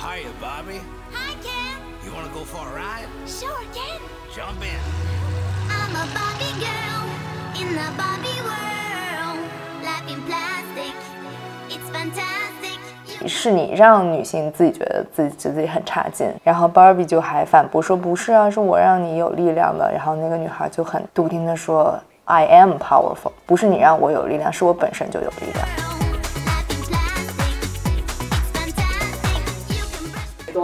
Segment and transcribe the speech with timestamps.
[0.00, 0.80] Hiya, Bobby.
[1.12, 1.76] Hi, Ken.
[2.02, 3.04] You want to go for a ride?
[3.28, 4.00] Sure, Ken.
[4.34, 4.80] Jump in.
[5.68, 7.04] I'm a Barbie girl
[7.60, 9.44] in the Barbie world.
[9.84, 10.96] Life in plastic,
[11.68, 13.28] it's fantastic.
[13.28, 19.92] 是你让女性自己觉得自己觉得自己很差劲，然后 Barbie 就还反驳说不是啊，是我让你有力量的。
[19.92, 25.89] 然后那个女孩就很笃定的说 I am powerful，不是你让我有力量，是我本身就有力量。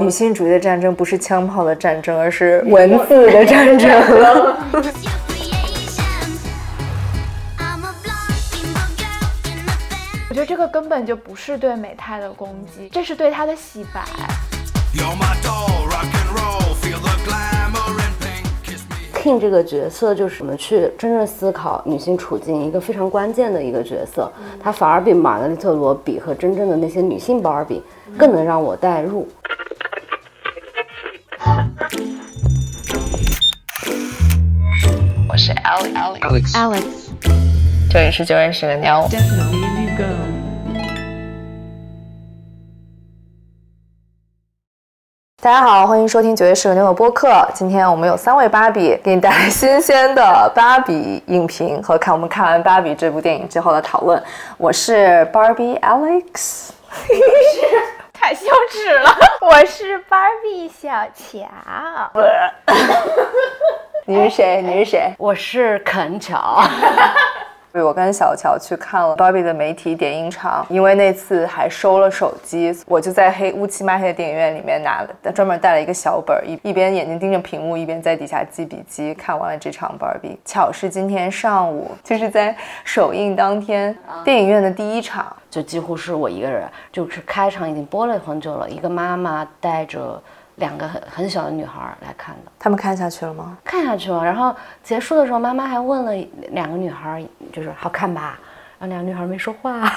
[0.00, 3.90] 女性主义的战争不是枪炮的战争，而是文字的战争。
[10.28, 14.02] 我觉得这个根本就不是对美泰的攻击，这是对他的洗白。
[14.94, 16.06] You're my doll, rock
[19.26, 24.30] King 这个角色就是我们去真正思考女性处境一个非常关键的一个角色，
[24.62, 27.82] 她反而比玛格丽特罗比和真正的那些女性芭比
[28.16, 29.26] 更能让我代入。
[35.28, 36.84] 我是 Alex Alex，
[37.90, 39.08] 这里是九人十个妞。
[45.46, 47.48] 大家好，欢迎收听九月十个妞的播客。
[47.54, 54.20] 今天我们有三位芭比给你带来新鲜的芭比影评和看我们看完芭比这部电影之后的讨论。
[54.58, 56.70] 我是 Barbie Alex，
[58.12, 59.16] 太羞耻了！
[59.40, 61.46] 我是芭比小乔，
[64.04, 64.60] 你是谁？
[64.62, 65.14] 你是谁？
[65.16, 66.60] 我是肯乔，
[67.76, 80.38] 对，我跟小乔去看了 Barbie 的媒体点映场，因为那次还收了手机，我就在黑乌漆嘛黑的电影院里面拿了，专门带了一个小本儿，一一边眼睛盯着屏幕，一边在底下记笔记，看完了这场 Barbie。
[80.42, 90.18] 巧是今天上午，就是在首映当天，电影院的第一场，就几乎是我一个人，就是开场已经播了很久了，一个妈妈带着
[90.56, 92.52] 两个很很小的女孩来看的。
[92.58, 93.56] 他们看下去了吗？
[93.64, 96.12] 看下去了，然后结束的时候，妈妈还问了
[96.50, 98.38] 两个女孩，就是好看吧？
[98.78, 99.90] 然后两个女孩没说话。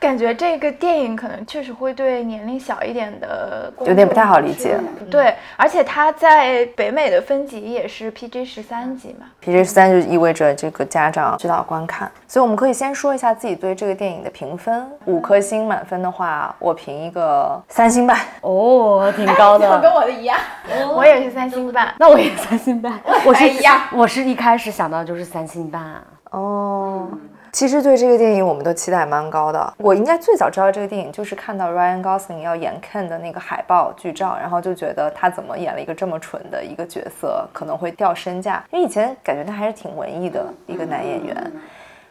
[0.00, 4.78] 感觉这个电影可能确实会对年龄小一点的有点不太好理解。
[5.10, 9.26] 对，而且它在北美的分级也是 PG 十三级嘛。
[9.44, 14.90] PG 十三就意味着这个家长指导观看，所以我们可以先说一下自己对这个电影的评分。
[15.04, 18.16] 五颗星满分的话，我评一个三星半。
[18.40, 19.78] 哦，挺高的。
[19.80, 20.38] 跟我的一样，
[20.96, 21.94] 我也是三星半。
[21.98, 26.02] 那我也三星半，我是一样我是一开始想到就是三星半啊。
[26.30, 27.08] 哦，
[27.52, 29.74] 其实对这个电影我们都期待蛮高的。
[29.78, 38.62] 我应该最早知道这个电影就是看到 Ryan Gosling 要演 Ken 的那个海报剧照，然后就觉得他怎么演了一个这么蠢的一个角色，可能会掉身价。
[38.70, 41.52] 因为以前感觉他还是挺文艺的一个男演员。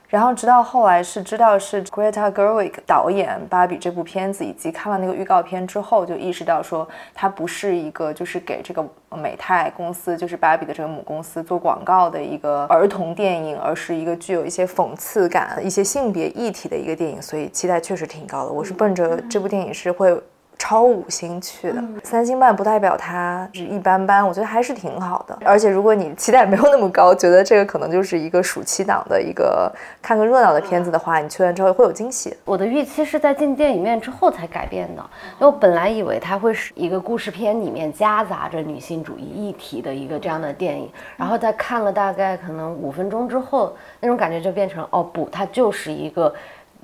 [0.09, 8.84] 然后直到后来是知道是 Greta Gerwig 导演《芭比》这部片子，以及看了那个预告片之后，就意识到说它不是一个就是给这个
[9.16, 18.52] 美泰公司，就是芭比的这个母公司做广告的一个儿童电影，而是一个具有一些讽刺感、一些性别议题的一个电影，所以期待确实挺高的。
[18.52, 20.19] 我是奔着这部电影是会。
[20.62, 25.36] 超五星去的，三星半不代表它是一般般，我觉得还是挺好的。
[25.44, 29.72] 而且如果你期待没有那么高，觉得这个可能就是一个暑期档的一个
[30.02, 32.36] 看个热闹的片子的话，你去完之后会有惊喜。
[32.44, 35.02] 我的预期是在进电影院之后才改变的，
[35.40, 46.31] 因为我本来以为它会是一个故事片里面夹杂着女性主义议题的一个这样的电影，然后在看了大概可能五分钟之后，那种感觉就变成哦不，它就是一个。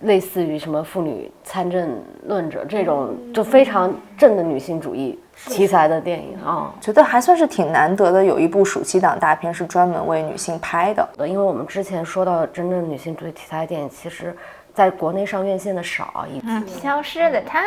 [0.01, 1.89] 类似于什么妇女参政
[2.27, 5.17] 论者这种就非常正的女性主义
[5.47, 6.37] 题材的电影。
[6.43, 11.07] 啊，觉得还算是挺难得的，有一部暑期档大片是专门为女性拍的。
[11.19, 14.35] 因为我们之前说到真正女性主义题材的电影，其实
[14.75, 16.25] 在国内上院线的少，
[16.81, 17.63] 消失的她，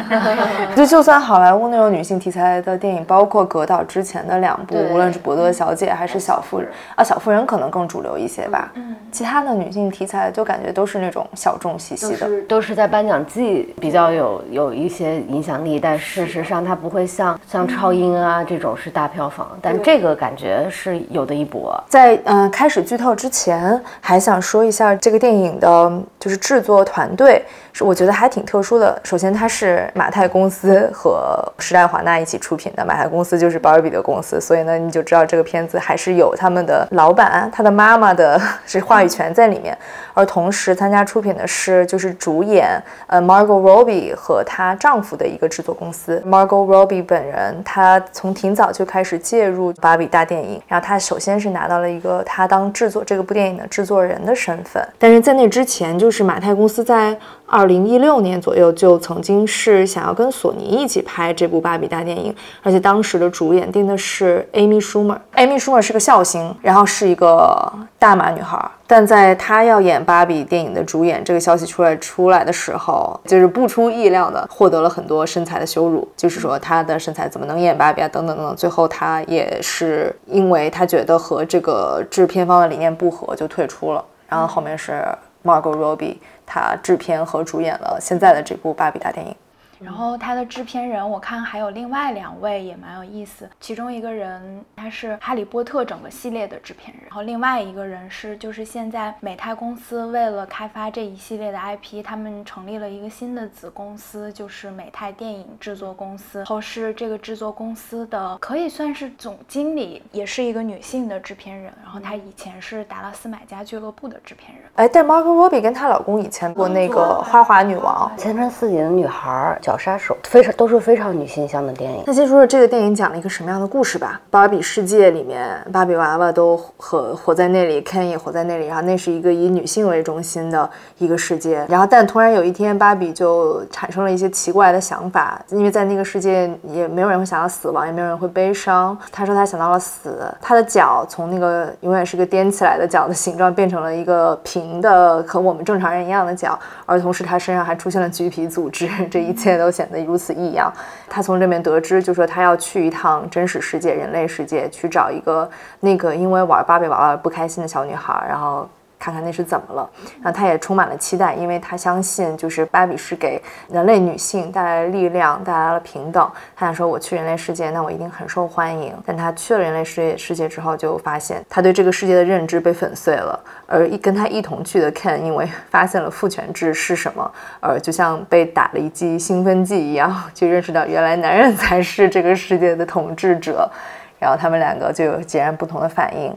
[0.76, 8.70] 就就算好莱坞那种女性题材的电影，包括格导之前的两部，无论是《伯德小姐》还是《小妇人》啊，《小妇人》可能更主流一些吧。
[8.74, 12.28] 嗯，其他的女性题材就感觉都是那种小众兮兮的。
[12.46, 21.82] 都是在颁奖季比较有有一些影响力，但事实上它不会像像超英啊这种是大票房，但这个感觉是有的一搏。
[21.88, 27.40] 在嗯、呃开始剧透之前，还想说一下这个电影的，就是制作团队
[27.72, 29.00] 是我觉得还挺特殊的。
[29.04, 39.78] 首先，它是马泰公司和时代华纳一起出品的，马泰公司就是 Barbie 的公司，所以呢，你就知道这个片子还是有他们的老板，他的妈妈的 是话语权在里面。
[40.14, 46.20] 而同时参加出品的是就是主演呃 Margot Robbie 和她丈夫的一个制作公司。
[46.26, 65.18] Margot Robbie 本人，她从挺早就开始介入芭比大电影，然后她首先是拿到了一个她当制作这个部电影的制作人的身份，但是在那之前，就是是马太公司在二零一六年左右就曾经是想要跟索尼一起拍这部芭比大电影，而且当时的主演定的是 Amy Schumer。
[65.34, 68.58] Amy Schumer 是个笑星，然后是一个大码女孩。
[68.86, 78.56] 但在她要演芭比电影的主演这个消息出来出来的时候，就是不出意料的获得了很多身材的羞辱，就是说她的身材怎么能演芭比啊，等等等等。
[78.56, 84.02] 最后她也是因为她觉得和这个制片方的理念不合，就退出了。
[84.28, 85.04] 然后后面是
[85.46, 89.34] Margot Robbie，她制片和主演了现在的这部芭比大电影。
[89.80, 93.48] 然后他的制片人，我看还有另外两位也蛮有意思。
[93.60, 106.38] 其中一个人他是《哈利波特》整个系列的制片人，然后另外一个人是就是现在美泰公司为了开发这一系列的 IP，他们成立了一个新的子公司，就是美泰电影制作公司。
[106.38, 111.72] 然后是这个制作公司的可以算是总经理，也是一个女性的制片人。
[111.82, 114.64] 然后她以前是达拉斯买家俱乐部的制片人。
[114.76, 118.10] 哎，但 Margot Robbie 跟她老公以前过那个《花滑女王》。
[118.20, 122.04] 前程似锦的女孩儿、绞杀手，非常都是非常女性向的电影。
[122.06, 124.20] 那先说说这个电影讲了一个什么样的故事吧。
[124.30, 131.66] 芭比世界里面，芭比娃娃都和活在那里，Ken 也活在那里，然后那是一个以女性为中心的一个世界。
[131.68, 138.96] 然后，但突然有一天，芭比就产生了一些奇怪的想法，因为在那个世界也没有人会想到死亡，也没有人会悲伤。
[139.10, 150.72] 她说她想到了死，她的脚从那个永远是个颠起来的脚的形状，变成了一个平的和我们正常人一样的脚，而同时她身上还出现了橘皮组织，这一切都显得如此异样。
[151.08, 155.48] 他从这边得知，就说他要去一趟真实世界、人类世界，去找一个
[155.80, 158.68] 那个因为玩芭比娃娃不开心的小女孩，然后。
[159.06, 159.88] 看看那是怎么了，
[160.20, 166.28] 然后她也充满了期待，因为她相信，就是芭比是给人类女性带来了力量，带来了平等。
[166.56, 168.92] 她想说，我去人类世界，那我一定很受欢迎。
[169.06, 173.38] 但她去了人类世界世界之后，就发现她对这个世界的认知被粉碎了。
[173.68, 177.30] 而一跟她一同去的 Ken，因为 发现了父权制是什么，
[177.60, 183.70] 而就像被打了一剂兴奋剂一样，就认识到原来男人才是这个世界的统治者。
[184.18, 186.34] 然后他们两个就有截然不同的反应。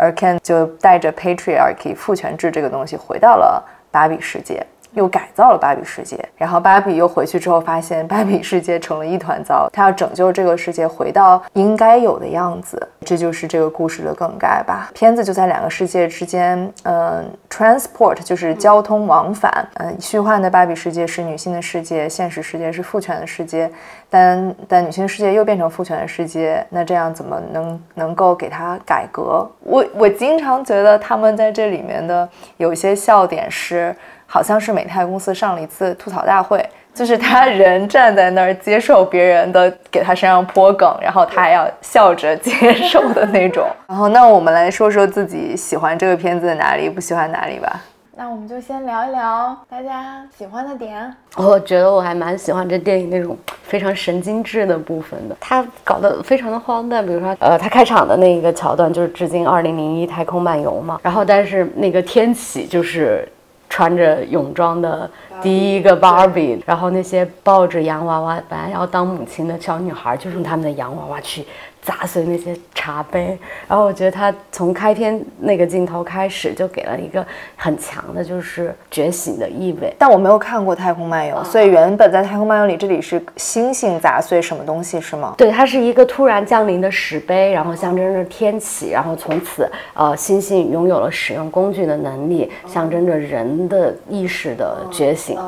[0.00, 6.18] 而 Ken 就带着 patriarchy 父权制这个东西回到了芭比世界，又改造了芭比世界。
[6.36, 12.88] 然后芭比又回去之后，发现芭比世界成了一团糟，她要拯救这个世界回到应该有的样子。
[13.04, 14.90] 这就是这个故事的梗概吧。
[14.94, 19.66] 片子就在两个世界之间，嗯，transport 就是交通往返。
[19.74, 23.70] 嗯，虚幻的芭比世界是女性的世界，现实世界是父权的世界。
[24.12, 29.48] 但但女性世界又变成父权的世界，那这样怎么能能够给它改革？
[29.60, 33.94] 我我经常觉得他们在这里面的有一些笑点是，
[34.32, 43.66] 好像是美泰公司上了一次吐槽大会，就是他人站在那儿接受别人的给他身上泼梗，然后他还要笑着接受的那种。
[43.88, 47.82] 然后那我们来说说自己喜欢这个片子的哪里，不喜欢哪里吧。
[48.14, 51.12] 那我们就先聊一聊大家喜欢的点。
[51.36, 57.04] 我觉得我还蛮喜欢这电影那种非常神经质的部分的，他搞得非常的荒诞。
[57.04, 63.26] 比如说，呃，他开场的那个桥段就是致敬二零零一太空漫游嘛，然后但是那个天启就是
[63.70, 65.08] 穿着泳装的
[65.40, 71.46] 第一个芭比，然后那些抱着洋娃娃本来要当母亲的小女孩，就用他们的洋娃娃去
[71.82, 73.38] 砸碎那些茶杯。
[73.68, 77.24] 然后我觉得他从开篇那个镜头开始就给了一个
[77.56, 79.94] 很强的就是觉醒的意味。
[79.98, 85.34] 但我没有看过《太空漫游》，所以原本在《太空漫游》里，这里是星星砸碎什么东西是吗？
[85.36, 95.38] 对，它是一个突然降临的石碑，然后象征着天启，然后从此，呃，星星拥有了使用工具的能力，象征着人的意识的觉醒。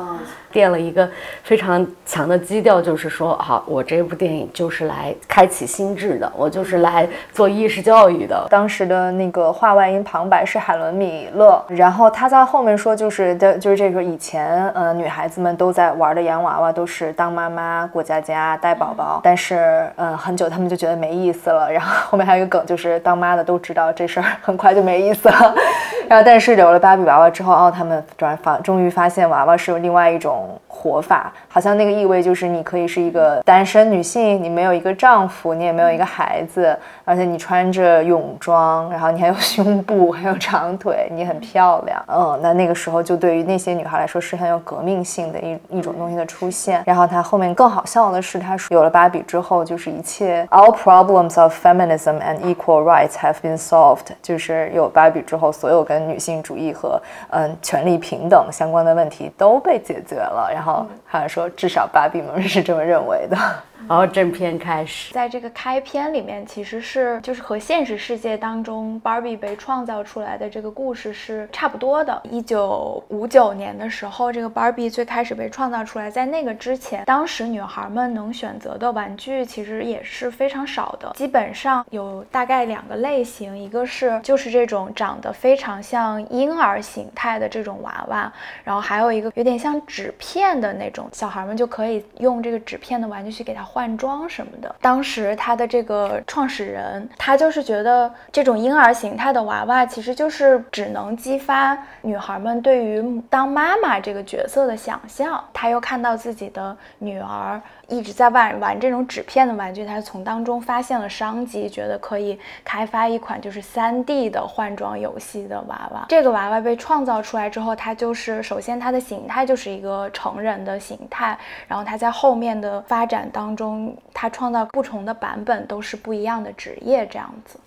[0.53, 1.09] 垫了一个
[1.41, 8.45] 非常强的基调，就是说，好，我这部电影就是来开启心智的，我就是来做意识教育的。
[8.51, 21.71] 当时的那个话外音旁白是海伦米勒，然后他在后面说，就是的，就是这个以前，呃，女孩子们都在玩的洋娃娃都是当妈妈、过家家、带宝宝，但是，嗯，很久他们就觉得没意思了。
[21.71, 25.55] 然后后面还有一个梗，就是当妈的都知道这事儿很快就没意思了。
[26.07, 30.42] 然后，但是有了芭比娃娃之后，哦，他们终于发终于发现娃娃是有另外一种。
[30.47, 36.75] 种活法好像那个意味就是你可以是一个单身女性，你没有一个丈夫，你也没有一个孩子，
[37.05, 42.03] 而且你穿着泳装，然后你还有胸部，还有长腿，你很漂亮。
[42.07, 46.81] 嗯，那那个时候就对于那些女孩来说是很有革命性的一一种东西的出现。
[46.85, 56.99] 然后他后面更好笑的是，他说有了芭比之后，就是一切 all problems of feminism and equal rights have been solved，就是有芭比之后，所有跟女性主义和
[57.29, 60.49] 嗯权利平等相关的问题都被解决了。
[60.51, 63.37] 然后好好像说至少芭比们是这么认为的。
[63.85, 72.21] 然后正片开始，在这个开篇里面，其实是就是和现实世界当中 Barbie 被创造出来的这个故事是差不多的。
[72.31, 88.31] 一九五九年的时候，这个 Barbie 最开始被创造出来，在那个之前，当时女孩们能选择的玩具其实也是非常少的，基本上有大概两个类型，一个是就是这种长得非常像婴儿形态的这种娃娃，
[88.63, 94.73] 然后还有一个有点像纸片的那种，小孩们就可以用这个纸片的玩具去给他换装什么的。
[94.79, 105.43] 当时他的这个创始人，他就是觉得这种婴儿形态的娃娃，其实就是只能激发女孩们对于当妈妈这个角色的想象。
[105.53, 107.61] 他又看到自己的女儿
[107.93, 116.05] 一直在玩玩这种纸片的玩具，他从当中发现了商机，觉得可以开发一款就是3 D 的换装游戏的娃娃。
[116.09, 127.59] 这个娃娃被创造出来之后，它就是首先它的形态就是一个成人的形态，然后它在后面的发展当中，它创造不同的版本都是不一样的职业这样子。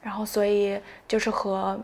[0.00, 1.78] 然后所以就是和，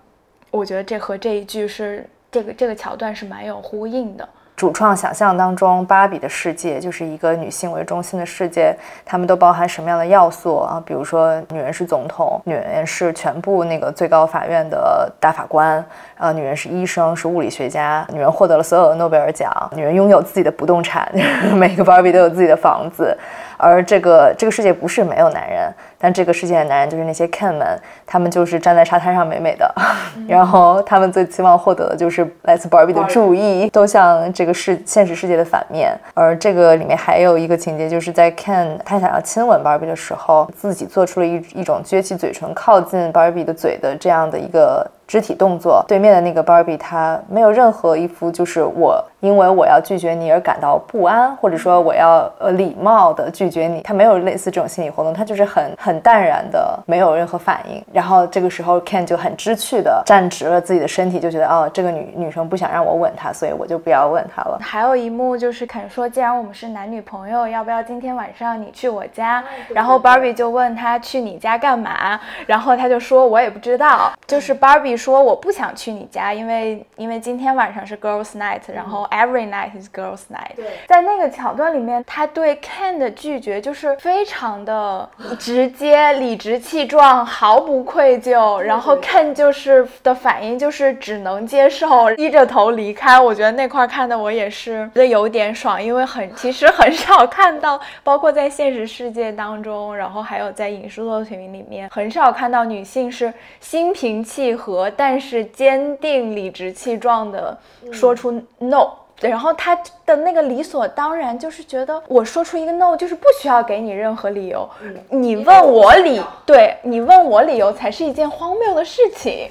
[0.52, 4.26] 我觉得这和这一句是这个这个桥段是蛮有呼应的。
[4.56, 10.80] 主创想象当中，芭比的世界就是一个女性为中心的世界，它们都包含什么样的要素啊？
[10.86, 15.84] 比如说，女人是总统，女人是全部那个最高法院的大法官，
[16.18, 21.10] 呃，女人是医生，是物理学家，女人获得了所有的诺贝尔奖，女人拥有自己的不动产，
[21.54, 23.16] 每个芭比都有自己的房子，
[23.56, 29.74] 而这个这个世界不是没有男人，但这个世界的男人就是那些 Ken 们，他们就是站在沙滩上美美的，
[30.28, 35.96] 然后他们最期望获得的就是来自 Barbie 的注意，都像这个世现实世界的反面。
[36.14, 44.90] 而这个里面还有一个情节，就是在 Ken 他想要亲吻 Barbie 的时候，自己做出了一一种撅起嘴唇靠近 Barbie 的嘴的这样的一个。
[45.06, 57.82] 肢体动作，对面的那个 Barbie 她没有任何一副就是我因为我要拒绝你而感到不安，或者说我要呃礼貌的拒绝你，他没有类似这种心理活动，他就是很很淡然的没有任何反应。
[57.90, 64.58] 然后这个时候 Ken 就很知趣的站直了自己的身体，就觉得哦这个女女生不想让我吻她，所以我就不要吻她了。
[64.60, 69.42] 还有一幕就是肯说，既然我们是男女朋友，要不要今天晚上你去我家？
[69.74, 72.20] 然后 Barbie 就问他去你家干嘛？
[72.46, 74.12] 然后他就说我也不知道。
[74.26, 80.56] 就是 Barbie 说我不想去你家，因为因为今天晚上是 Girls Night，然后 Every night is Girls Night。
[80.56, 88.58] 对在那个桥段里面，他对 Ken 的拒绝就是非常的直接、理直气壮、毫不愧疚。
[88.58, 93.20] 然后 Ken 就是的反应就是只能接受，低着头离开。
[93.20, 107.56] 我觉得那块儿看的我也是觉得有点爽，因为很其实很少看到，包括在现实世界当中，然后还有在影视作品里面，很少看到女性是心平气和，但是坚定、理直气壮的
[107.92, 109.03] 说出 no。
[109.20, 114.68] 对，然后他的那个理所当然，就是觉得我说出一个 no，就是不需要给你任何理由，
[115.08, 119.48] 你问我理，对你问我理由才是一件荒谬的事情。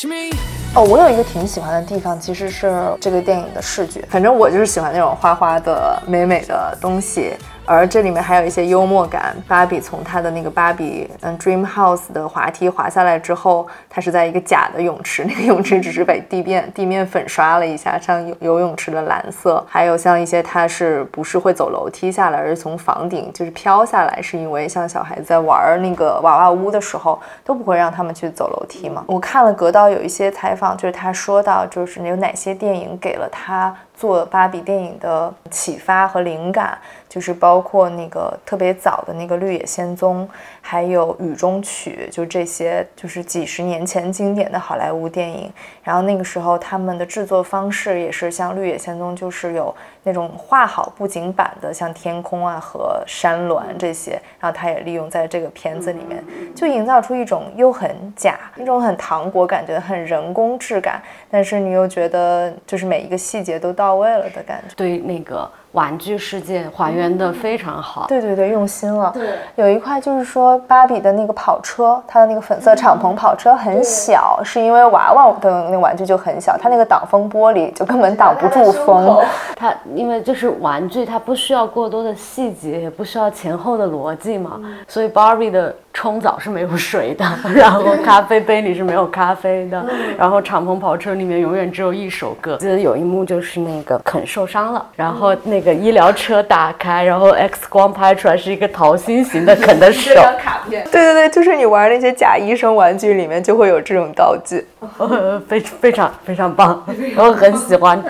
[0.00, 2.70] Cause 哦我有一个挺喜欢的地方其实是
[3.00, 4.04] 这个电影的视觉。
[4.08, 7.32] 反正我就是喜欢那种花花的美美的东西。
[7.68, 9.36] 而这里面还有一些幽默感。
[9.46, 19.62] 芭比从她的那个芭比嗯 Dream House 的滑梯滑下来之后，她是在一个假的泳池， 那个泳池只是被地面地面粉刷了一下，像游游泳池的蓝色。
[19.68, 29.04] 还有像一些她是不是会走楼梯下来，而是从房顶就是飘下来，是因为像小孩子在玩那个娃娃屋的时候都不会让他们去走楼梯嘛。
[29.06, 36.78] 我看了格道有一些采访，就是他说到，就是有哪些电影给了他做芭比电影的启发和灵感，
[37.08, 40.24] 就是包括那个特别早的那个《绿野仙踪》，
[40.60, 45.52] 还有《雨中曲》，就这些就是几十年前经典的好莱坞电影。
[45.82, 49.74] 然后那个时候他们的制作方式也是像《绿野仙踪》，就是有
[50.08, 56.24] 那种画好布景板的，像天空啊和山峦这些，然后他也利用在这个片子里面，
[56.54, 64.74] 就营造出一种又很假，一种很糖果感觉，很人工质感，但是你又觉得就是每一个细节都到位了的感觉。
[64.74, 68.06] 对那个玩具世界还原的非常好。
[68.08, 69.10] 对对对，用心了。
[69.14, 79.22] 对，有一块就是说，芭比的那个跑车，它的那个粉色敞篷跑车很小，是因为娃娃的那个玩具就很小，它那个挡风玻璃就根本挡不住风。
[79.56, 89.84] 它因为就是玩具，它不需要过多的细节，也不需要前后的逻辑嘛，所以 Barbie 的冲澡是没有水的， 然后咖啡杯里是没有咖啡的，
[90.16, 92.56] 然后敞篷跑车里面永远只有一首歌。
[92.56, 100.84] 记得有一幕就是那个肯受伤了，然后那个医疗车打开，然后 X 光拍出来是一个桃心形的肯的手，卡片。
[100.90, 104.66] 对对对，就是你玩那些假医生玩具里面就会有这种道具。
[104.98, 106.84] 呃，非非常非常棒，
[107.16, 108.02] 我很喜欢。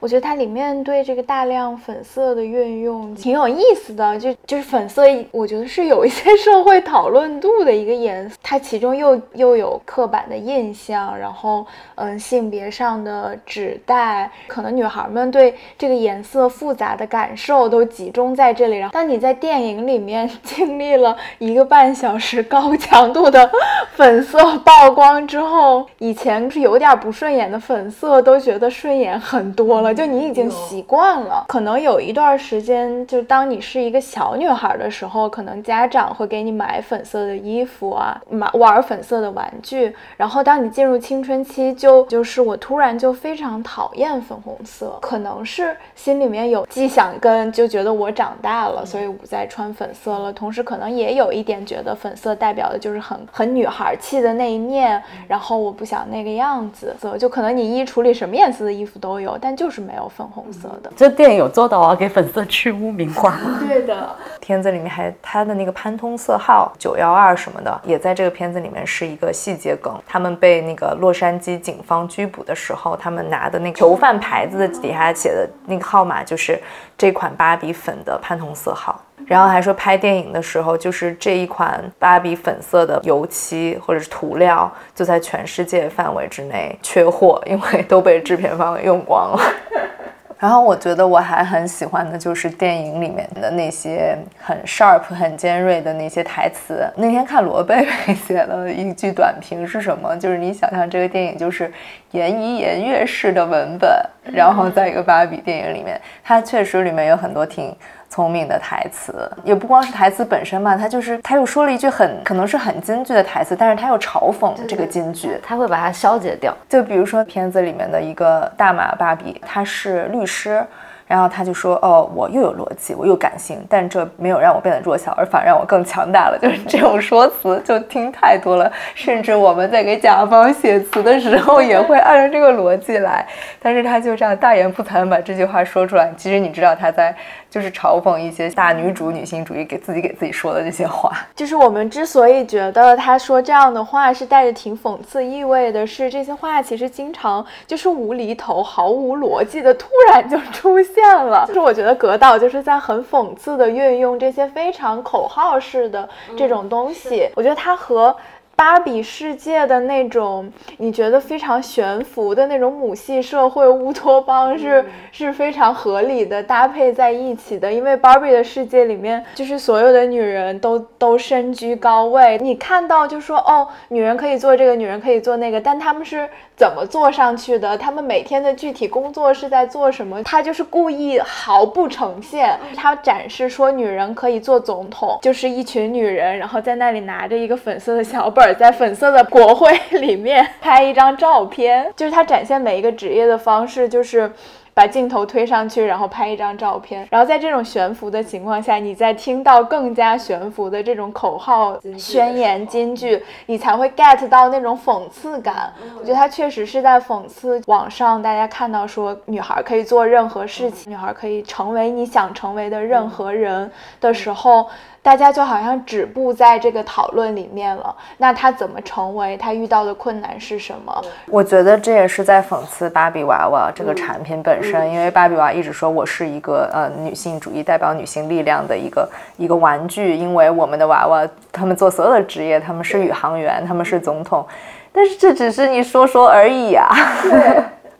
[0.00, 8.36] 我觉得它里面对这个大量粉色的运用挺有意思的，就就是粉色，我觉得是有一些社会讨论度的一个颜色。
[8.42, 18.78] 它其中又又有刻板的印象，然后嗯，性别上的指代，可能女孩们对这个颜色复杂的感受都集中在这里。
[18.78, 23.50] 然后当你在电影里面 经历了一个半小时高强度的
[23.94, 29.87] 粉色曝光之后，以前是有点不顺眼的粉色都觉得顺眼很多了。
[29.94, 39.94] 就你已经习惯了，可能有一段时间，就当你是一个小女孩的时候，可能家长会给你买粉色的衣服啊，买玩粉色的玩具。
[40.16, 50.30] 然后当你进入青春期，就就是我突然就非常讨厌粉红色，可能是心里面有既想跟就觉得我长大了，所以我不再穿粉色了。
[50.30, 56.94] 同时可能也有一点觉得粉色代表的就是很很女孩气的那一面，然后我不想那个样子。
[57.18, 59.77] 就可能你衣橱里什么颜色的衣服都有，但就是。
[59.80, 63.38] 没有粉红色的，这电影有做到啊，给粉色去污名化。
[63.66, 69.94] 对的，片子里面还它的那个潘通色号九幺二什么的，也在这个片子里面是一个细节梗。
[70.06, 76.60] 他们被那个洛杉矶警方拘捕的时候，他们拿的那个囚犯牌子的底下写的那个号码就是
[76.96, 79.00] 这款芭比粉的潘通色号。
[79.26, 89.40] 然后还说拍电影的时候，就是这一款芭比粉色的油漆或者是涂料，就在全世界范围之内缺货，因为都被制片方用光了。
[90.38, 96.88] 然后我觉得我还很喜欢的就是电影里面的那些很 sharp、很尖锐的那些台词。
[96.94, 100.16] 那天看罗贝贝写了一句短评是什么？
[100.16, 101.72] 就是你想象这个电影就是
[102.12, 103.90] 言一言悦式的文本，
[104.32, 107.76] 然后在一个芭比电影里面，它确实里面有很多挺。
[108.08, 116.56] 聪明的台词也不光是台词本身嘛，他就是他又说了一句很可能是很金句的台词，但是他又嘲讽这个金句，他会把它消解掉。
[116.68, 120.64] 就比如说片子里面的一个大马芭比，他是律师。
[121.06, 133.26] 然后他就说：“哦，我又有逻辑，我又感性，但这没有让我变得弱小，而反而让我更强大了。”就是这种说辞就听太多了，甚至我们在给甲方写词的时候也会按照这个逻辑来。
[133.58, 136.12] 但是他就这样大言不惭把这句话说出来。
[136.14, 137.16] 其实你知道他在
[137.50, 141.10] 就是嘲讽一些大女主女性主义给自己给自己说的这些话。
[141.34, 151.04] 就是我们之所以觉得他说这样的话是带着挺讽刺意味的，是这些话其实经常就是无厘头、毫无逻辑的突然就出现。
[151.08, 157.30] 了，就是我觉得格导就是在很讽刺的运用这些非常口号式的这种东西。
[157.34, 158.14] 我觉得他和
[158.58, 167.72] 芭比世界的那种你觉得非常悬浮的那种母系社会乌托邦是是非常合理的搭配在一起的。
[167.72, 176.28] 因为芭比的世界里面，就是所有的女人都都身居高位，你看到就说哦，女人可以做这个，女人可以做那个，但他们是。
[176.58, 177.78] 怎么做上去的？
[177.78, 180.20] 他们每天的具体工作是在做什么？
[180.24, 194.30] 他就是故意毫不呈现，他展示说女人可以做总统，就是一群女人，然后在那里拿着一个粉色的小本，在粉色的国会里面拍一张照片，就是他展现每一个职业的方式，就是。
[194.78, 197.04] 把镜头推上去，然后拍一张照片。
[197.10, 205.72] 然后在这种悬浮的情况下，你在听到更加悬浮的这种口号、宣言、金句，你才会 get 到那种讽刺感。
[205.98, 213.68] 我觉得他确实是在讽刺网上大家看到说女孩可以做任何事情，女孩可以成为你想成为的任何人
[214.00, 214.68] 的时候。
[215.08, 217.96] 大家就好像止步在这个讨论里面了。
[218.18, 219.38] 那他怎么成为？
[219.38, 221.02] 他遇到的困难是什么？
[221.28, 234.46] 我觉得这也是在讽刺芭比娃娃这个产品本身，因为芭比娃娃一直说我是一个呃女性主义代表女性力量的一个一个玩具，因为我们的娃娃他们做所有的职业，他们是宇航员，他们是总统，
[234.92, 236.86] 但是这只是你说说而已呀。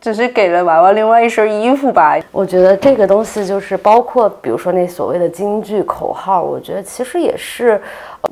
[0.01, 2.17] 只是给了娃娃另外一身衣服吧。
[2.31, 7.81] 我觉得这个东西就是包括，比如说那所谓的京剧口号，我觉得其实也是，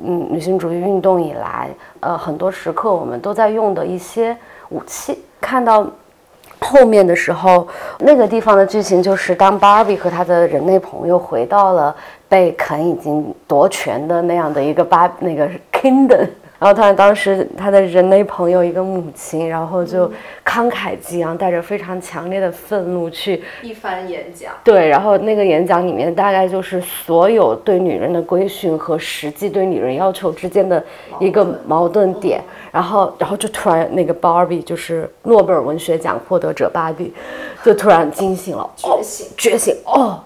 [0.03, 4.35] 嗯，女性主义运动以来，呃，很多时刻我们都在用的一些
[4.69, 5.21] 武器。
[5.41, 5.85] 看到
[6.59, 7.67] 后面的时候，
[7.99, 11.95] 那个地方的剧情就是当 Barbie 和她的人类朋友回到了
[12.29, 16.27] 被肯已经夺权的那样的一个巴那个 Kingdom。
[16.59, 20.11] 然后他当时他的人类朋友一个母亲，然后就
[20.43, 30.83] 慷慨激昂，带着非常强烈的愤怒去一番演讲，对，然后那个演讲里面大概就是所有对女人的规训和实际对女人要求之间的
[31.19, 32.41] 一个矛盾点，
[32.71, 37.13] 然后然后就突然那个 Barbie 就是诺贝尔文学奖获得者芭比，
[37.63, 40.23] 就突然惊醒了，觉醒，觉醒，哦。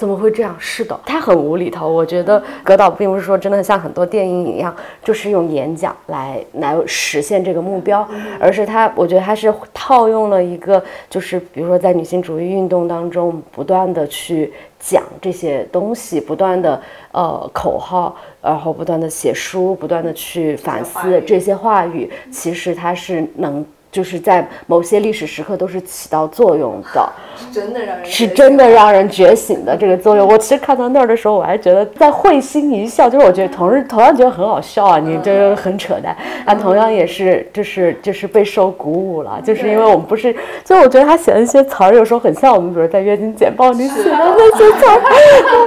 [0.00, 0.56] 怎么会这样？
[0.58, 1.86] 是的，他很无厘头。
[1.86, 8.08] 我觉得葛导并不是说真的像很多电影一样，就是用演讲来来实现这个目标，
[8.40, 16.80] 而是他，我觉得他是套用了一个，就是比如说在女性主义运动当中，不断的去讲这些东西，不断的
[17.12, 23.62] 呃口号，然后不断的写书，不断的去反思这些话语，其实它是能。
[23.90, 30.28] 就是在某些历史时刻都是起到作用的，是真的让人是真的让人觉醒的这个作用。
[30.28, 40.32] 我其实看到那儿的时候，我还觉得在会心一笑，就是我觉得同时同样觉得很好笑啊，你这个很扯淡，但同样也是就是就是被受鼓舞了，就是因为我们不是，
[40.64, 45.00] 就我觉得他写的一些词儿有时候很像我们，比如在月经简报里写的那些词儿，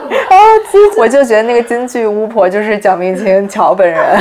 [0.30, 0.46] 然后
[0.98, 4.18] 我就觉得那个京剧巫婆就是蒋明清乔本人，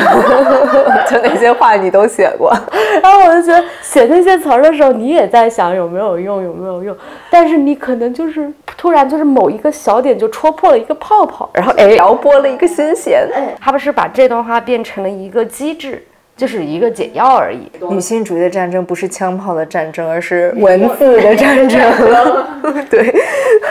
[1.09, 2.53] 就那些话你都写过，
[3.01, 3.63] 然后我就觉得。
[3.93, 6.97] 写那些词儿的时候，你也在想有没有用，有没有用？
[7.29, 13.29] 但是你可能就是突然就是某一个小点就戳破了一个泡泡，然后哎，撩拨了一个心弦。
[13.61, 16.03] 他不是把这段话变成了一个机制。
[16.37, 17.71] 就是一个解药而已。
[17.89, 21.81] 女性主义的战争不是枪炮的战争，而是文字的战争。
[22.89, 23.13] 对，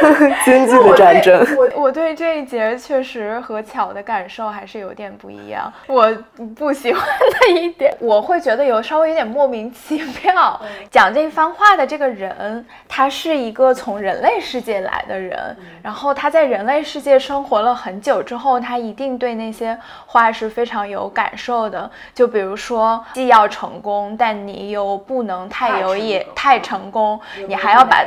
[0.46, 1.46] 经济的战争。
[1.58, 5.72] 我我对这一节确实和巧的感受还是有点不一样。
[5.88, 6.12] 我
[6.56, 10.60] 不喜欢的一点，我会觉得有稍微有点莫名其妙。
[10.90, 21.90] 讲这番话的这个人，他是一个从人类世界来的人，然后他在人类世界生活了很久之后，他一定对那些话是非常有感受的。
[22.14, 22.51] 就比如。
[22.52, 28.06] 比如说，既要成功，但你又不能太有野太成功，你还要把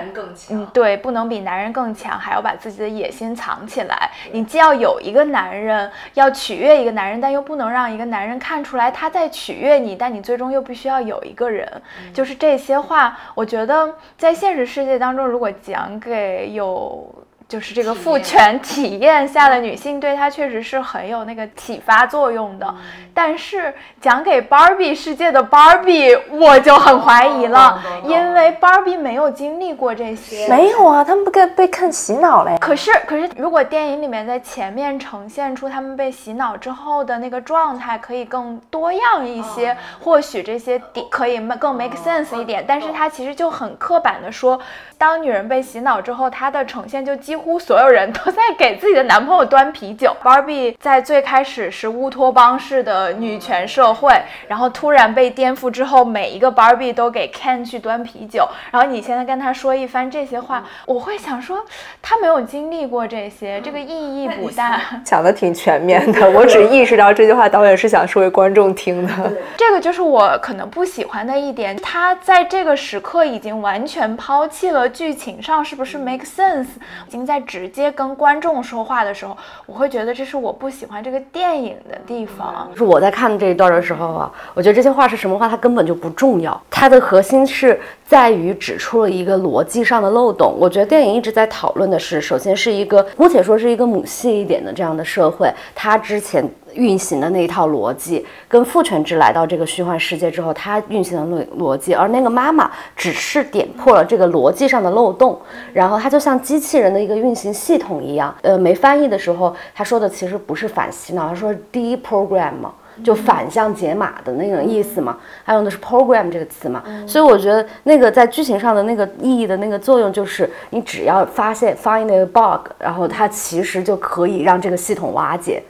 [0.50, 4.10] 嗯对，不能比男人更强，还要把自己的野心藏起来。
[4.32, 11.66] 你既要有一个男人，要取悦一个男人，但又不能让一个男人看出来他在取悦你，但你最终又必须要有一个人。
[12.12, 17.10] 就是这些话，我觉得在现实世界当中，如果讲给有。
[17.54, 22.74] 就是这个父权体验下的女性，对她确实是很有那个启发作用的。
[23.14, 30.48] 但是讲给 Barbie 世界的 Barbie，我就很怀疑了，因为 Barbie 没有经历过这些。
[30.48, 32.58] 没有啊，他们不被被看洗脑了呀。
[32.60, 42.64] 可是，可是如果电影里面在前面呈现出他们被洗脑之后的那个状态，可以更多样一些，或许这些点可以更 make sense 一点。
[42.66, 44.58] 但是它其实就很刻板的说，
[44.98, 47.34] 当女人被洗脑之后，她的呈现就几。
[47.34, 50.16] 几乎所有人都在给自己的男朋友端啤酒。
[50.22, 54.10] Barbie 在最开始是乌托邦式的女权社会，
[54.48, 58.48] 然后突然被颠覆之后，每一个 Barbie 都给 Ken 去端啤酒。
[58.70, 61.62] 然后你现在跟他说一番这些话，我会想说，
[62.00, 64.80] 他没有经历过这些，这个意义不大。
[65.04, 69.12] 讲的挺全面的，我只意识到这句话导演是想说给观众听的。
[69.58, 76.68] 这个就是我可能不喜欢的一点，他在这个时刻已经完全抛弃了剧情上是不是 make sense，
[77.08, 77.24] 已经。
[77.24, 82.68] 在直接跟观众说话的时候，我会觉得这是我不喜欢这个电影的地方。
[82.72, 86.60] 就是我在看这一段的时候啊，我觉得这些话是什么话，它根本就不重要。
[86.70, 90.54] 它的核心是在于指出了一个逻辑上的漏洞。
[90.58, 96.44] 我觉得电影一直在讨论的是，首先是一个姑且说是一个母系一点的这样的社会，它之前。
[96.74, 105.40] 运行的那一套逻辑，跟父权制来到这个虚幻世界之后，它运行的逻逻辑，而那个妈妈只是点破了这个逻辑上的漏洞，
[105.72, 108.34] 然后它就像机器人的一个运行系统一样。
[108.42, 116.82] 呃，没翻译的时候，他说的其实不是反洗脑，他说 deprogram 嘛，就反向解码的那种意思嘛，他用的是 program 这个词嘛。
[117.06, 125.62] 所以我觉得那个在剧情上的那个意义的那个作用，就是你只要发现 find 那个 bug，然后它其实就可以让这个系统瓦解。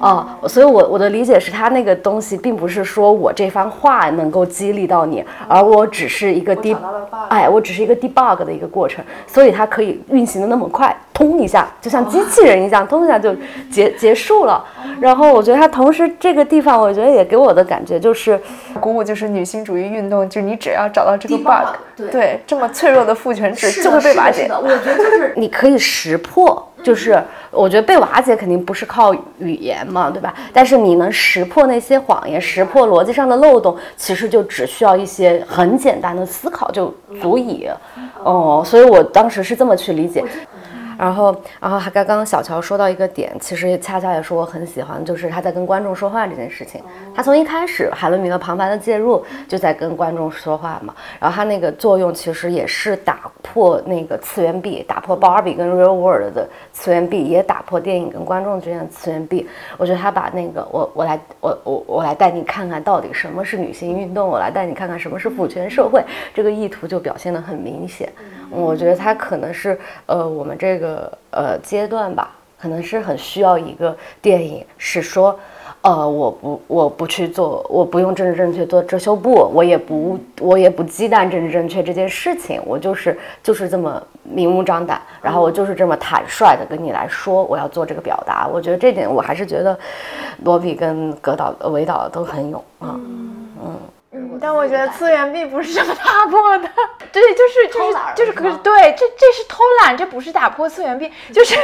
[0.00, 6.76] 啊，所以，我我的理解是他那个东西，并不是说我这番话能够激励到你，而我只是一个 deb，
[7.28, 13.34] 哎，我只是一个 debug 的一个过程，所以它可以运行的那么快，通一下，就像机器人一样，通一下就
[13.70, 14.64] 结结束了。
[15.00, 18.40] 然后，我觉得它同时这个地方，我觉得也给我的感觉就是
[18.80, 24.48] 鼓舞，就是女性主义运动，就是你只要找到这个 bug，对，这么脆弱的父权制就会被瓦解。
[24.50, 26.70] 我觉得就是你可以识破。
[26.84, 27.20] 就是
[27.50, 30.34] 我觉得被瓦解肯定不是靠语言嘛，对吧？
[30.52, 37.66] 但是你能识破那些谎言，识破逻辑上的漏洞，其实就只需要一些很简单的思考就足以。
[38.22, 40.22] 哦，所以我当时是这么去理解。
[40.98, 46.82] 然后，然后还刚刚小乔说到一个点，其实恰恰也是我很喜欢，就是他在跟观众说话这件事情。
[47.14, 59.48] 他从一开始海伦米勒旁白的介入就在跟观众说话嘛，然后他那个作用其实也是打破那个次元壁，打破 Barbie 跟 Real World 的次元壁，也打破电影跟观众之间的次元壁。
[59.76, 66.02] 我觉得他把那个我我来我我我来带你看看到底什么是女性运动，我来带你看看什么是父权社会，
[66.34, 68.12] 这个意图就表现得很明显。
[68.50, 72.30] 我觉得他可能是呃我们这个呃阶段吧，
[72.60, 75.38] 可能是很需要一个电影，是说，
[75.82, 88.48] 呃我不我不去做，我不用政治正确做遮羞布，我也不我也不忌惮政治正确这件事情，我就是就是这么明目张胆，然后我就是这么坦率的跟你来说，我要做这个表达。
[88.48, 89.78] 我觉得这点我还是觉得
[90.44, 92.98] 罗比跟格导韦导都很勇啊。
[93.66, 93.76] 嗯，
[94.40, 96.68] 但我觉得次元壁不是这么打破的，
[97.12, 101.58] 对，就是就是就是，可是对，这这是偷懒，这不是打破次元壁， 就是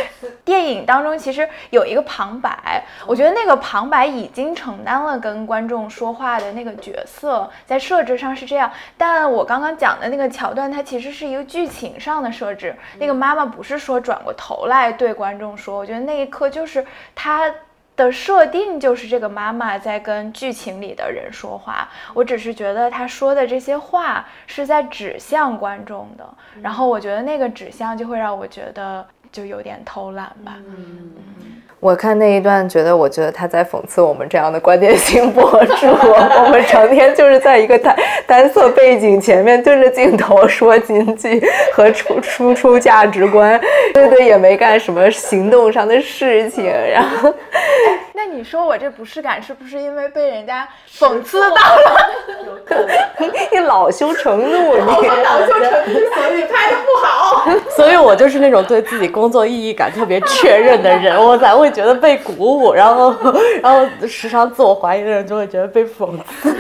[0.45, 16.85] 电影当中其实有一个旁白，我觉得那个旁白已经承担了跟观众说话的那个角色，在设置上是这样，但我刚刚讲的那个桥段，它其实是一个剧情上的设置，那个妈妈不是说转过头来对观众说，我觉得那一刻就是
[17.15, 17.53] 她。
[18.01, 26.27] 的设定就是这个妈妈在跟剧情里的人说话，我只是觉得她说的这些话是在指向观众的，
[26.63, 30.55] 然后我觉得那个指向就会让我觉得就有点偷懒吧。
[30.57, 31.13] 嗯
[31.81, 43.59] 我看那一段，觉得我觉得他在讽刺我们这样的观点性博主，我们成天就是在一个单单色背景前面对着镜头说经济和出输出价值观，
[43.95, 47.33] 对对，也没干什么行动上的事情，然后
[48.12, 52.11] 那你说我这不适感是不是因为被人家讽刺到了？
[53.51, 57.47] 你恼羞成怒，你恼羞成怒， 所以拍的不好。
[57.71, 63.15] 所以我就是那种对自己工作意义感特别确认的人，我才觉得被鼓舞，然后
[63.63, 66.57] 然后时常自我怀疑的人就会觉得被讽刺。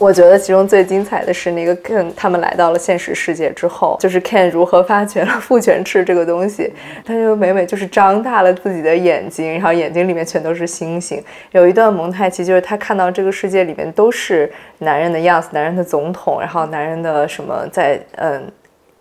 [0.00, 6.72] 我觉得其中最精彩的是那个 Ken 他们来到了现实世界之后，就是 Ken 如何发掘了父权制这个东西。
[7.04, 11.22] 他就每每就是张大了自己的眼睛，然后眼睛里面全都是星星。
[11.52, 18.50] 有一段蒙太奇，就是他看到这个世界里面都是男人的样子，男人的总统，然后男人的什么在嗯。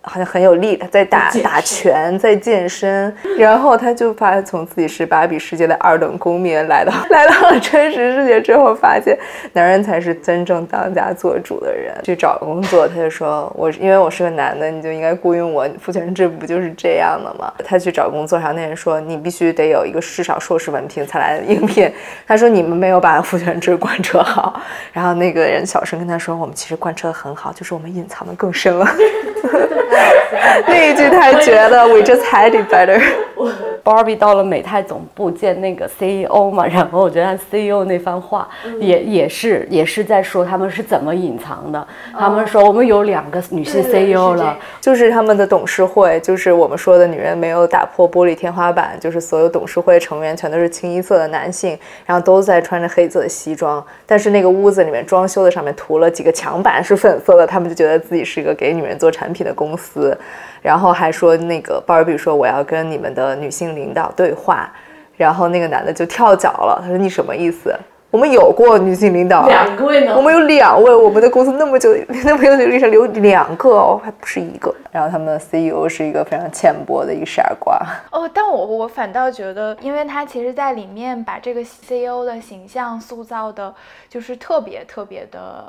[0.02, 9.18] 好像很有力，他在打打拳，在健身，然后他就发现从自己是芭比世界的二等公民来到 来到了真实世界之后，发现
[9.54, 11.94] 男人才是真正当家做主的人。
[12.04, 15.68] 去找工作，他就说我因为我是个男的，你就应该雇佣我。
[15.80, 17.52] 父权制不就是这样的吗？
[17.66, 21.92] 他去找工作，然后那人说你必须得有一个至少硕士文凭才来应聘。
[22.26, 24.62] 他说你们没有把父权制贯彻好。
[24.94, 28.88] 然后那个人小声跟他说，我们其实贯彻得很好，就是我们隐藏的更深了。
[30.68, 33.02] 那一句太绝了，We just had it better。
[33.84, 38.48] Barbie 到了美泰总部见那个 CEO 嘛，然后我觉得 CEO 那番话
[38.80, 41.88] 也、也是也是在说他们是怎么隐藏的。
[42.18, 60.18] 他们说我们有两个女性 CEO 了， 就是他们的董事会，就是我们说的女人没有打破玻璃天花板，就是所有董事会成员全都是清一色的男性，然后都在穿着黑色的西装，但是那个屋子里面装修的上面涂了几个墙板是粉色的，他们就觉得自己是一个给女人做产品的公司，
[60.62, 64.72] 然后还说那个鲍尔比说我要跟你们的女性领导对话，
[65.16, 67.76] 然后那个男的就跳脚了，他说你什么意思？
[68.12, 71.96] 我们有过女性领导啊，两位呢我们有两位，我们的公司那么久
[72.26, 74.74] 那么久的历史里有两个哦，还不是一个。
[74.92, 77.80] 然后他们的 CEO 是一个非常浅薄的一个傻瓜。
[78.12, 83.72] 哦，但我我反倒觉得，因为他其实在里面把这个 CEO 的形象塑造的，
[84.10, 85.66] 就是特别特别的。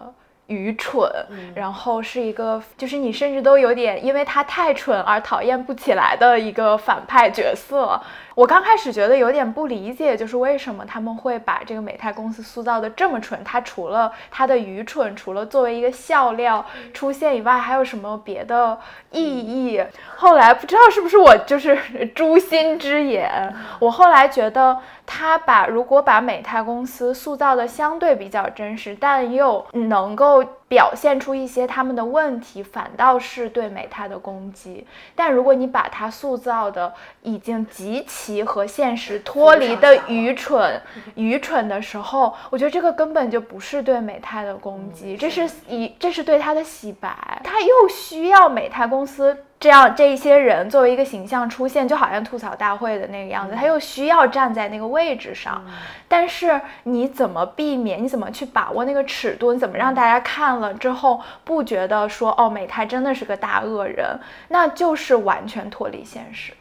[0.51, 1.09] 愚蠢，
[1.55, 7.99] 然后是一个，就是你甚至都有点因为他太蠢而讨厌不起来的一个反派角色。
[8.41, 13.39] 我刚开始觉得有点不理解，就是为什么他们会把这个美泰公司塑造的这么蠢？
[13.45, 18.79] 他除了他的愚蠢，除了作为一个笑料出现以外，还有什么别的
[19.11, 19.85] 意义？
[20.17, 21.77] 后来不知道是不是我就是
[22.15, 34.87] 诛心之眼，我后来觉得他把如果把美泰公司塑造的相对比较真实，但又能够够表现出一些他们的问题，反倒是对美泰的攻击。
[35.17, 40.81] 但如果你把它塑造的已经极其和现实脱离的愚蠢、
[41.17, 47.41] 愚蠢的时候，我觉得这个根本就不是对美泰的攻击，这是以这是对他的洗白。
[47.43, 49.37] 他又需要美泰公司。
[49.61, 55.63] 这样这一些人作为一个形象出现，就好像吐槽大会的那个样子，他又需要站在那个位置上，
[56.09, 58.03] 但是你怎么避免？
[58.03, 59.53] 你怎么去把握那个尺度？
[59.53, 64.19] 你怎么让大家看了之后不觉得说哦，美泰真的是个大恶人？
[64.49, 66.55] 那就是完全脱离现实。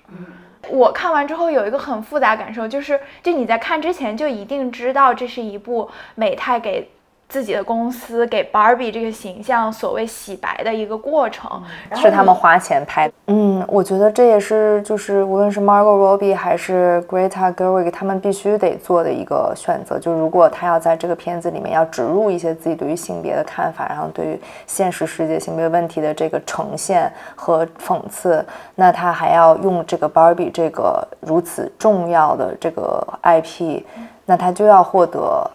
[0.67, 6.89] 我看完之后有一个很复杂感受，就是就你在看之前就一定知道这是一部美泰给。
[7.29, 11.61] 自己的公司给 Barbie 这个形象所谓洗白的一个过程，
[11.95, 13.13] 是他们花钱拍的。
[13.27, 19.99] 嗯，我觉得这也是就是无论是 Margot Robbie 还是 Greta Gerwig 他们必须得做的一个选择。
[19.99, 33.83] 就如果他要在这个片子里面要植入一些自己对于性别的看法，然后对于现实世界性别问题的这个呈现和讽刺，那他还要用这个 Barbie 这个如此重要的这个 IP，
[34.25, 35.47] 那他就要获得。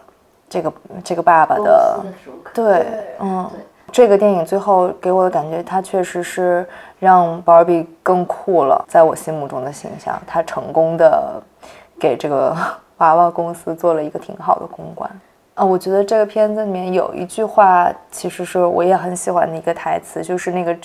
[0.49, 2.05] 这个这个爸爸的，
[2.53, 2.85] 对，
[3.19, 3.49] 嗯，
[3.91, 6.67] 这个电影最后给我的感觉，他确实是
[6.99, 11.41] 让 Barbie 更酷了，在我心目中的形象，他成功的
[11.99, 12.55] 给这个
[12.97, 15.09] 娃娃公司做了一个挺好的公关。
[15.55, 20.77] 啊， 我觉得这个片子里面有一句话，其实是我也很喜欢的一个台词，就是那个。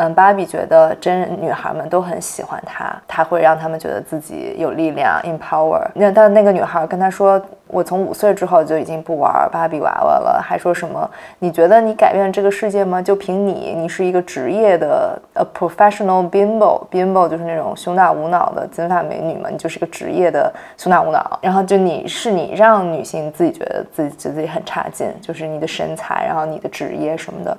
[0.00, 5.84] 嗯，芭比觉得真女孩们都很喜欢她，她会让他们觉得自己有力量，empower。
[5.92, 11.10] 那但那个女孩跟他说：“我从五岁之后就已经不玩芭比娃娃了。”还说什么？
[11.40, 13.02] 你觉得你改变这个世界吗？
[13.02, 21.40] 就凭你，你是一个职业的 a professional bimbo，bimbo 就是那种胸大无脑的金发美女嘛，你就是个职业的胸大无脑。
[21.42, 27.58] 然后就你是你让女性自己觉得自己觉得自己很差劲，就是你的身材，然后你的职业什么的。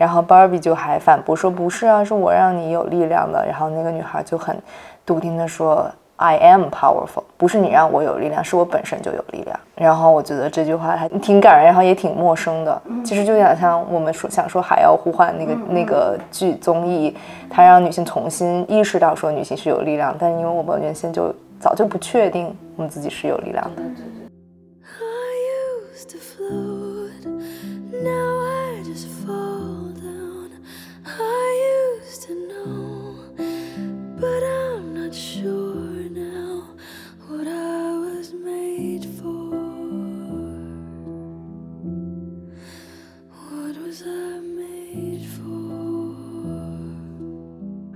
[0.00, 4.56] 然后 Barbie 就还反驳说：“不是啊，是我让你有力量的。”然后那个女孩就很
[5.04, 5.86] 笃定的说
[6.16, 12.80] ：“I am powerful，不是你让我有力量，是我本身就有力量。”然后我觉得这句话还挺感人，然后也挺陌生的。
[13.04, 17.14] 其实就想像我们说想说《海妖呼唤》那个那个剧综艺，
[17.50, 23.82] 它让女性重新意识到说女性是有力量，但因为我们原先就早就不确定我们自己是有力量的。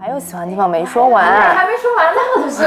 [0.07, 2.63] 还有喜欢的地方没说完，还没说完呢，我就是，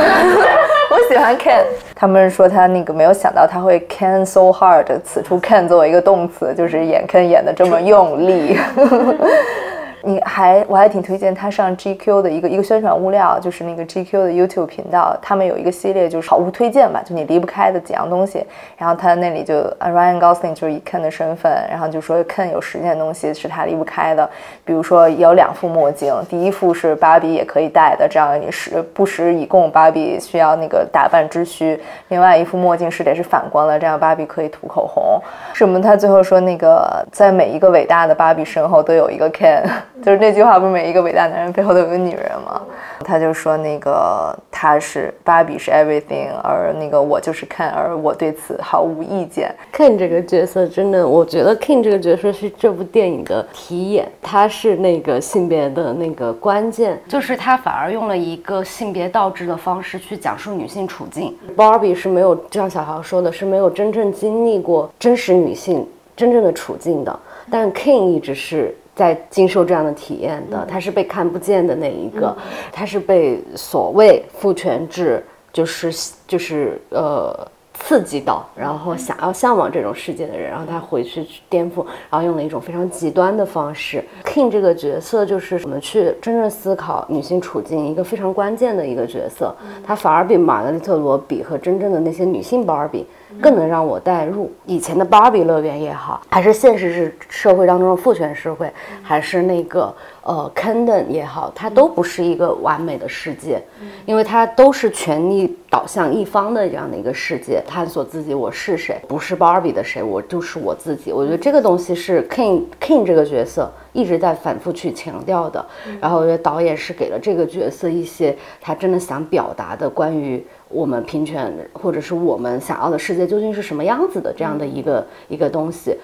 [0.89, 8.57] 我喜欢 Ken，他们说他那个没有想到他会 Ken so hard，此处 Ken 作为一个动词，就是演 Ken 演的这么用力。
[10.07, 18.45] 你还我还挺推荐他上 GQ 的一个一个宣传物料，就是那个 GQ 的 YouTube 频道，他们有一个系列就是好物推荐吧，就你离不开的几样东西。
[18.77, 24.29] 然后他那里就 Ryan Gosling 就是以 Ken 的身份，然后就说 Ken 有十件东西是他离不开的，
[24.63, 31.77] 比如说有两副墨镜，第一副是芭比也可以戴的，这样也是不时以供芭比需要那个打扮之需。
[32.07, 35.21] 另外一副墨镜是得是反光的，这样芭比可以涂口红。
[35.53, 35.81] 什么？
[35.81, 39.63] 他最后说那个在每一个伟大的芭比身后都有一个 Ken。
[40.03, 42.61] 就是那句话，不是每一个伟大男人背后都有个女人吗？
[43.03, 49.53] 他就说那个他是芭比是 everything，而那个我就是 Ken，而我对此毫无意见。
[49.73, 61.35] Ken 这个角色真的，我觉得 Ken 这个角色是这部电影的题眼，他是那个性别的那个关键，就是他反而用了一个性别倒置的方式去讲述女性处境。
[61.55, 67.19] Barbie 是没有，就像小豪说的，是没有真正经历过真实女性真正的处境的，
[67.51, 68.75] 但 Ken 一直是。
[68.97, 72.35] 在经受这样的体验的，他是被看不见的那一个，
[72.71, 84.03] 他是被所谓父权制就是就是呃刺激到，然后想要向往这种世界的人，然后他回去去颠覆，然后用了一种非常极端的方式。
[84.25, 89.55] King 这个角色就是我们去真正思考女性处境一个非常关键的一个角色，
[89.85, 93.05] 他反而比玛格丽特罗比和真正的那些女性芭比。
[93.41, 98.71] 更能让我代入以前的芭比乐园也好，还是现实是社会当中的父权社会，
[99.03, 103.61] 还是那个呃 n 也好，它都不是一个完美的世界，
[104.05, 111.11] 因为它都是权力导向一方的这样的一个世界，探索自己我是谁，不是芭比的谁，我就是我自己。
[111.11, 115.65] 我觉得这个东西是 King King 这个角色一直在反复去强调的。
[115.99, 120.45] 然后我觉得导演是给了这个角色一些他真的想表达的关于。
[120.69, 124.33] 我们平权，或者是我们想要的世界究竟是什么样子的？
[124.35, 125.95] 这样的一个一个东西，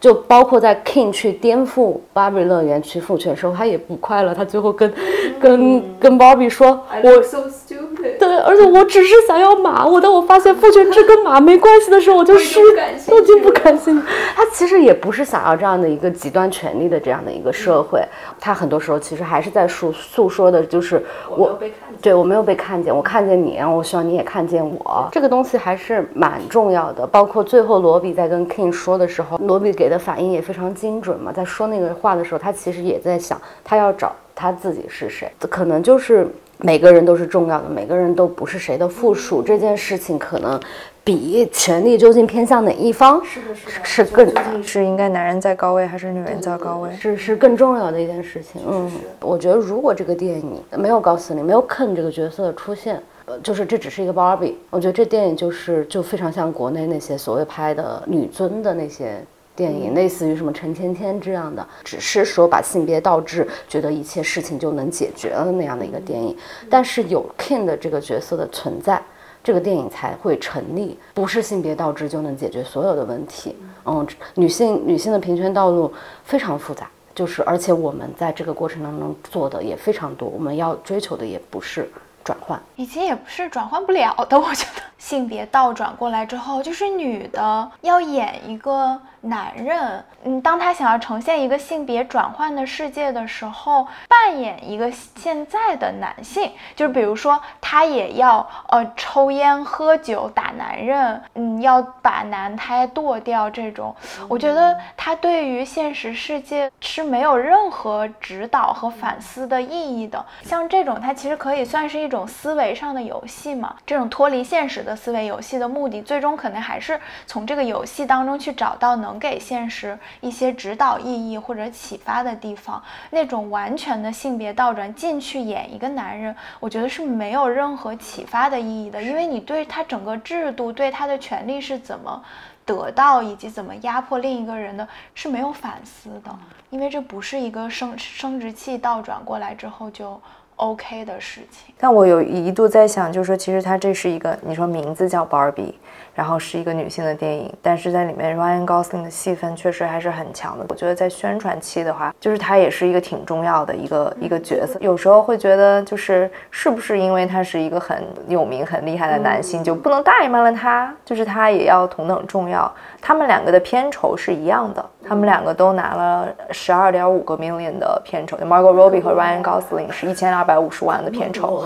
[0.00, 4.34] 就包括在 King 去颠覆芭比乐园去父权的时候，他也不快乐。
[4.34, 4.92] 他最后跟
[5.40, 8.18] 跟跟芭比说：“我 so stupid。
[8.18, 9.86] 对，而且我只是想要马。
[9.86, 12.60] 我当我发现父权制跟马没关系的时候，我就失，
[13.08, 14.06] 我就不感兴趣。
[14.36, 18.00] 他其实也不是想要这样的一个极端权力的这样的一个社会。
[18.38, 21.04] 他很多时候其实还是在诉诉说的，就是
[21.36, 21.58] 我
[22.00, 25.08] 对我没有被看见，我看见你，然后我希望你也看见我。
[25.10, 27.06] 这个东西还是蛮重要的。
[27.06, 31.32] 包括最后罗比在跟 King 说的时候，罗比给的反应也非常精准嘛。
[31.32, 36.26] 在说那个话的时候，他其实也在想，他要找他自己是谁，可能就是
[36.58, 39.40] 每个人都是重要的，每个人都不是谁的附属。
[39.40, 40.58] 这件事情可能
[41.04, 43.54] 比权力究竟偏向哪一方是的
[43.84, 46.90] 是更是应该男人在高位还是女人在高位？
[46.96, 48.60] 是是更重要的一件事情。
[48.68, 53.00] 嗯，我觉得如果这个电影没有高司令，没有 Ken 这个角色的出现。
[53.30, 59.22] 呃，就是这只是一个芭比，我觉得这电影就是就非常像国内那些所谓拍的女尊的那些
[59.58, 66.36] 电影，类似于什么陈芊芊这样的，只是说把性别倒置，觉得一切事情就能解决了那样的一个电影。
[66.70, 69.02] 但是有 King 的这个角色的存在，
[69.42, 73.56] 这个电影才会成立，不是性别倒置就能解决所有的问题。
[73.84, 75.92] 嗯，女性女性的平权道路
[76.22, 81.90] 非常复杂，就是而且我们在这个过程当中做的也非常多，我们要追求的也不是。
[82.24, 84.38] 转换，以及也不是转换不了的。
[84.38, 103.94] 我觉得性别倒转过来之后，就是女的要演一个男人，嗯，当她想要呈现一个性别转换的世界的时候，扮演一个现在的男性，就是比如说她也要呃抽烟喝酒打男人，嗯，要把男胎剁掉这种，
[104.28, 110.22] 我觉得他对于现实世界是没有任何指导和反思的意义的。
[110.42, 112.18] 像这种，它其实可以算是一种。
[112.18, 122.82] 种思维上的游戏嘛，这种脱离现实的思维游戏的目的，最终可能还是从这个游戏当中去找到能给现实一些指导意义或者启发的地方。
[123.10, 132.22] 那种完全的性别倒转进去演一个男人，我觉得是没有任何启发的意义的，因为你对他整个制度、对他的权利是怎么
[132.64, 136.36] 得到以及怎么压迫另一个人的，是没有反思的，
[136.70, 140.20] 因为这不是一个生生殖器倒转过来之后就。
[140.58, 145.74] OK 的事情，但我有一度在想，就是说，其实它这是一个，你说名字叫 Barbie。
[146.14, 150.66] 然后是一个女性的电影，但是在里面 Ryan Gosling 的戏份确实还是很强的。
[150.68, 154.80] 我觉得在宣传期的话，就是他也是一个挺重要的一个一个角色。
[154.80, 160.92] 有时候会觉得，就是是不是因为他是一个很有名、很厉害的男性，就不能怠慢了他？
[161.04, 162.68] 就是他也要同等重要。
[163.00, 168.36] 他们两个的片酬是一样的，他们两个都拿了十二点五个 million 的片酬。
[168.38, 171.62] Margot Robbie 和 Ryan Gosling 是一千二百五十万的片酬。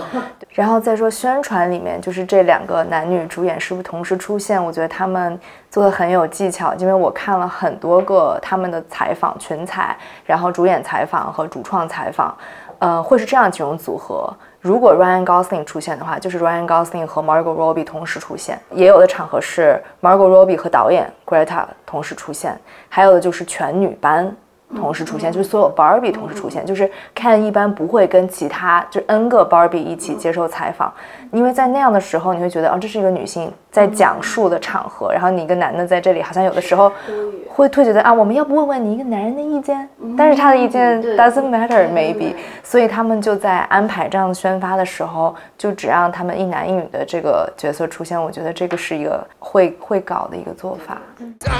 [0.49, 4.63] 然后再说宣传里面，就是这两个男女主演是不是同时出现？
[4.63, 5.39] 我觉得他们
[5.71, 12.37] 做的很有技巧，因为我看了很多个他们的采访群采，然后主演采访和主创采访，
[12.79, 14.31] 呃，会是这样几种组合。
[14.61, 22.53] 如果 Ryan Gosling 出现的话，就是 Ryan Gosling 和 Margot Robbie 同时出现；也有的场合是 Margot Robbie 和导演 Greta 同时出现；
[22.87, 24.33] 还有的就是全女班。
[24.75, 30.93] 同时出现，就是所有 Barbie 同时出现，就是 Ken 一般不会跟其他就 N 个 Barbie 一起接受采访，
[31.31, 36.91] 因为在那样的时候，你会觉得哦，这是一个女性在讲述的场合，然后你一个男的在这里，好像有的时候
[37.47, 50.97] 会会觉得啊，我们要不问问你一个男人的意见，但是他的意见 doesn't matter maybe，所以他们就在安排这样的宣发的时候，就只让他们一男一女的这个角色出现，我觉得这个是一个会会搞的一个做法。
[51.39, 51.51] 它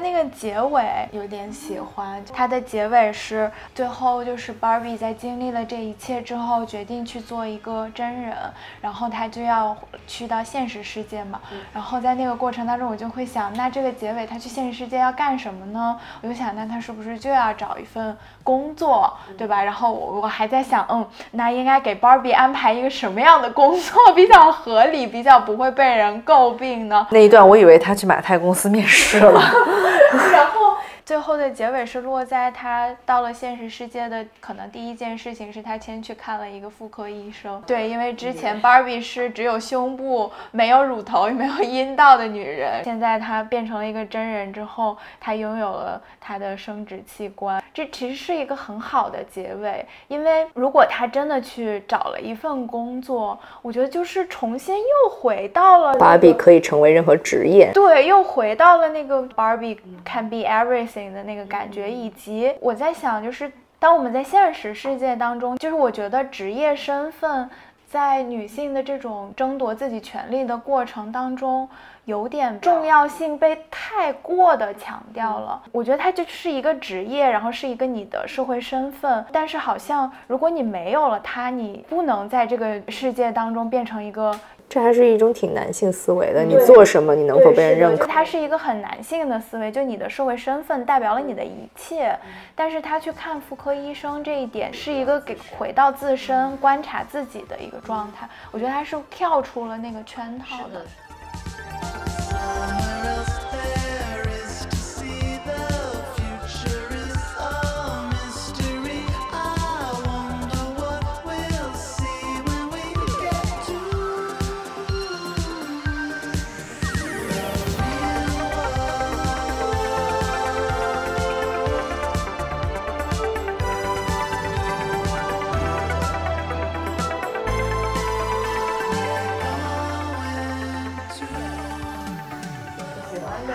[0.00, 8.36] 那个结尾有点喜欢，它的结尾是最后就是 Barbie 在经历了这一切之后，决定去做一个真人，
[8.80, 9.76] 然后他就要
[10.06, 11.40] 去到现实世界嘛。
[11.72, 15.98] 然后在那个过程当中，我就会想，那这个结尾他去现实世界要干什么呢？
[16.22, 19.62] 我就想，那他是不是就要找一份工作，对吧？
[19.62, 27.06] 然后我我还在想，嗯，那应该给 Barbie 安排一个什么样的工作比较合理，比较不会被人诟病呢？
[27.10, 29.40] 那一段我以为他去马太公司面试了。
[30.32, 30.74] 然后
[31.10, 37.60] 最后的结尾是落在他到了现实世界的可能第一件事情是他先去看了一个妇科医生。
[37.66, 47.60] 对，因为之前 Barbie 是只有胸部没有乳头也没有阴道的女人，现在她变成了一个真人之后，她拥有了她的生殖器官。
[47.74, 57.72] 这其实是一个很好的结尾，因为如果她真的去找了一份工作，我觉得就是重新又回到了、那个、芭比可以成为任何职业。
[57.74, 67.48] 对，又回到了那个 Barbie can be everything 的那个感觉，以及我在想，就是当我们在现实世界当中，就是我觉得职业身份
[67.88, 71.68] 在女性的这种争夺自己权利的过程当中，
[72.04, 75.62] 有点重要性被太过的强调了。
[75.72, 84.38] 我觉得它就是一个职业，然后是一个你的社会身份，但是好像如果你没有了它，你不能在这个世界当中变成一个
[84.70, 86.44] 这还是一种挺男性思维的。
[86.44, 88.06] 你做什么，你能否被人认可？
[88.06, 92.16] 它是一个很男性的思维，就你的社会身份代表了你的一切。
[92.54, 98.28] 但是他去看妇科医生这一点，是一个给回到自身观察自己的一个状态。
[98.52, 100.86] 我觉得他是跳出了那个圈套的。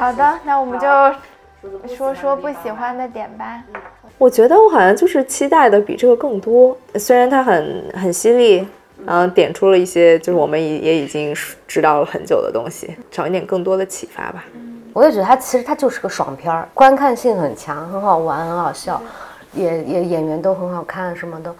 [0.06, 0.88] 好的，那我们就
[1.96, 3.64] 说说不喜欢的点吧。
[4.20, 6.78] 我觉得我好像就是期待的比这个更多。
[6.94, 8.68] 虽然它很很犀利，
[9.04, 11.36] 然后点出了一些就是我们也也已经
[11.68, 14.46] 知道了很久的东西，找一点更多的启发吧。
[14.94, 19.02] 我也觉得它其实它就是个爽片儿，观看性很强，很好玩，很好笑，
[19.54, 21.52] 也也演员都很好看，什么的。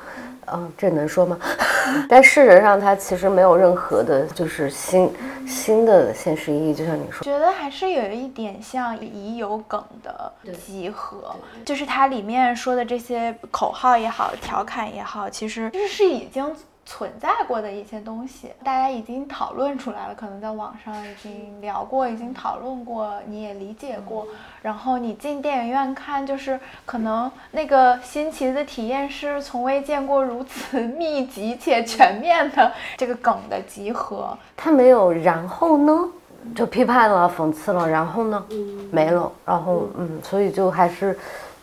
[0.52, 1.38] 嗯，这能说吗？
[2.10, 5.12] 但事实上，它其实没有任何的，就是新
[5.48, 7.24] 新的现实意义，就像你说。
[7.24, 10.32] 觉得还是有一点像已有梗的
[10.66, 16.56] 集合，就是它里面说的这些口号也好，调侃也好，其实这是已经
[16.86, 24.28] 存在过的一些东西，大家已经讨论出来了，可能在网上已经聊过，已经讨论过，你也理解过。
[24.62, 34.38] 然后你进电影院看，就是可能那个新奇的体验是从未见过如此密集且全面的这个梗的集合。
[34.56, 36.08] 它没有然后呢，
[36.56, 38.46] 就批判了、讽刺了，然后呢，
[38.92, 41.18] 没了，然后嗯，所以就还是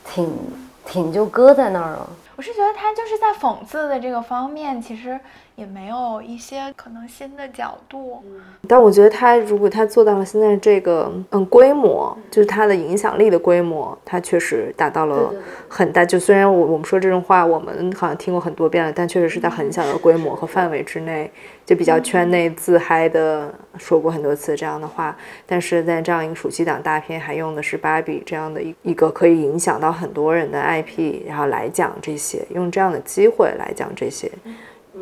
[0.04, 0.28] 挺
[0.84, 2.08] 挺就搁在那儿了。
[2.42, 5.20] 我是觉得他就是在讽刺的这个方面，其实
[5.62, 8.22] 也没有一些可能新的角度。
[8.66, 15.32] 但我觉得他如果他做到了现在这个嗯规模，就是他的影响力的规模，他确实达到了
[15.68, 16.04] 很大。
[16.04, 21.30] 就虽然我我们说这种话，我们好像听过很多遍了，但确实是在很小的规模和范围之内，
[21.64, 25.16] 就比较圈内自嗨的说过很多次这样的话。
[25.46, 34.30] 但是在这样一个暑期档大片，还用的是芭比这样的一一个可以影响到很多人的 IP，然后来讲这些，用这样的机会来讲这些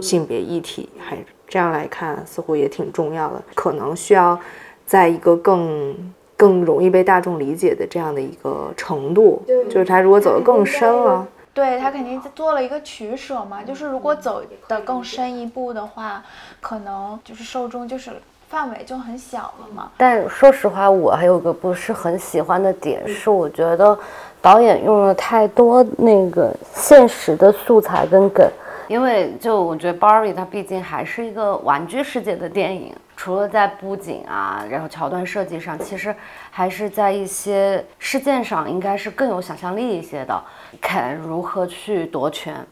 [0.00, 1.18] 性别议题，还
[1.48, 3.42] 这样来看，似乎也挺重要的。
[3.54, 4.38] 可能需要
[4.86, 5.94] 在一个更
[6.36, 11.26] 更容易被大众理解的这样的一个程度，就是他如果走得更深了。
[11.52, 16.22] 对他肯定做了一个取舍嘛，就是如果走得更深一步的话，
[16.60, 18.12] 可能就是受众就是
[18.48, 19.90] 范围就很小了嘛。
[19.96, 23.98] 但说实话，我还有个不是很喜欢的点是，我觉得
[24.40, 28.48] 导演用了太多那个现实的素材跟梗。
[28.90, 36.12] 因为就我觉得 Barbie 它毕竟还是一个玩具世界的电影，除了在布景啊，然后桥段设计上，其实
[36.50, 40.42] 还是在一些事件上应该是更有想象力一些的。
[40.80, 42.66] 肯如何去夺权，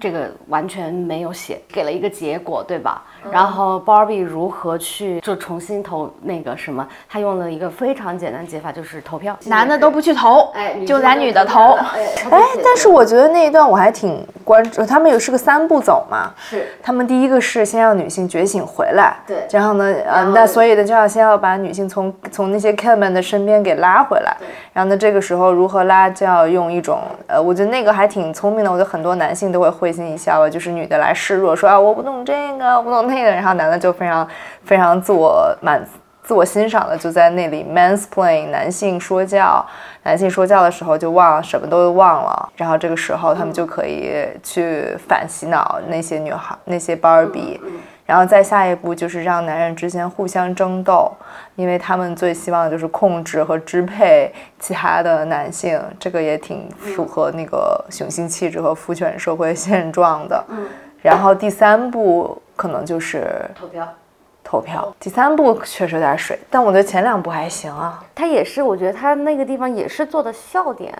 [0.00, 3.02] 这个完全没有写，给了一个结果，对吧？
[3.30, 11.72] 然后 Barbie 如何去就重新投那个什么，他用了一个非常简单解法，就是投票，男的都不去投，哎，就咱女的投。
[11.74, 16.66] 哎，哎，但是我觉得那一段我还挺关注，他们有是个三步走嘛，是。
[16.82, 24.36] 他们第一个是先让女性觉醒回来，对然后呢，呃，那所以呢就要先要把女性从从那些 Ken 们的身边给拉回来，
[24.72, 34.26] 然后呢，这个时候如何拉就要用一种，呃，我觉得那个还挺聪明的，我觉得很多男性都会会心一笑吧，就是女的来示弱，说啊我不懂这个，我不懂那个，然后男的就非常
[34.64, 35.86] 非常自我满。
[36.26, 39.62] 自我欣赏的就在那里 mansplain 男性说教，
[40.04, 47.60] 男性说教的时候就忘了什么都忘了，然后这个时候他们就可以去反洗脑那些女孩，那些 Barbie，
[48.06, 51.12] 然后再下一步就是让男人之间互相争斗，
[51.56, 60.42] 因为他们最希望的就是控制和支配其他的男性，这个也挺符合那个雄性气质和父权社会现状的。
[61.10, 63.88] 然后第三步可能就是投票。
[64.46, 68.04] 投票，第三步确实有点水，但我觉得前两部还行啊。
[68.14, 70.92] 他也是，我觉得他那个地方也是做的笑点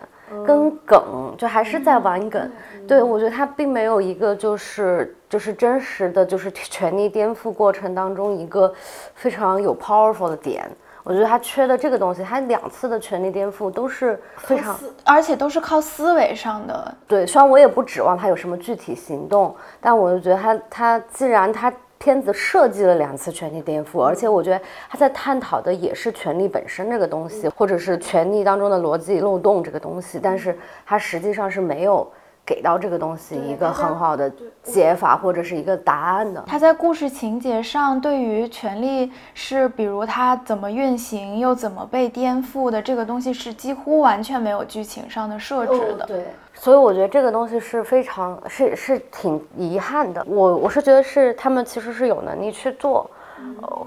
[0.47, 2.51] 跟梗，就还是在玩梗。
[2.89, 8.73] 对我觉得他并没有一个就是就是真实的就是权力颠覆过程当中一个
[9.15, 10.69] 非常有 powerful 的点。
[11.05, 16.95] 我觉得他缺的这个东西，他两次的权力颠覆都是非常而且都是靠思维上的。
[17.07, 17.27] 对。
[17.27, 32.11] 虽然我也不指望他有什么具体行动，但我就觉得他他既然他片子设计了两次权力颠覆，而且我觉得他在探讨的也是权力本身这个东西，或者是权力当中的逻辑漏洞这个东西，但是他实际上是没有
[32.47, 34.31] 给到这个东西一个很好的
[34.63, 36.45] 解法或者是一个答案的。
[36.47, 46.05] 他在故事情节上对于权力是，比如他怎么运行，又怎么被颠覆的这个东西是几乎完全没有剧情上的设置的。
[46.07, 50.23] 对，所以我觉得这个东西是非常是是挺遗憾的。
[50.27, 53.14] 我我是觉得是他们其实是有能力去做，呃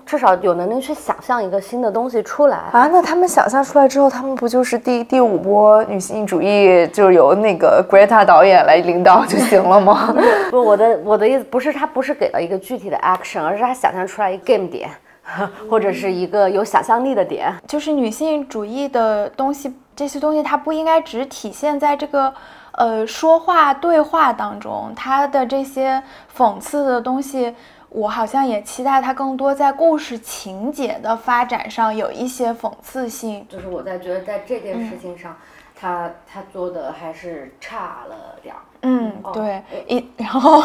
[0.05, 2.57] 至少有能力去想象一个新的东西出来。
[2.71, 10.15] 啊，那他们想象出来之后，他们不就是第第五波女性主义，就是由那个 Greta 导演来领导就行了吗？
[10.49, 14.89] 不，我的我的意思不是他不是给了一个具体的 action，而是他想象出来一个 game 点，
[15.69, 17.53] 或者是一个有想象力的点。
[17.67, 22.33] 就是女性主义的东西，这些东西它不应该只体现在这个
[22.73, 26.01] 呃说话对话当中，它的这些
[26.35, 27.53] 讽刺的东西，
[27.89, 33.45] 我好像也期待它更多在故事情节的发展上有一些讽刺性。
[33.49, 35.35] 就是我在觉得在这件事情上，
[35.79, 38.61] 他他做的还是差了点儿。
[38.81, 40.63] 嗯，哦对，一 然后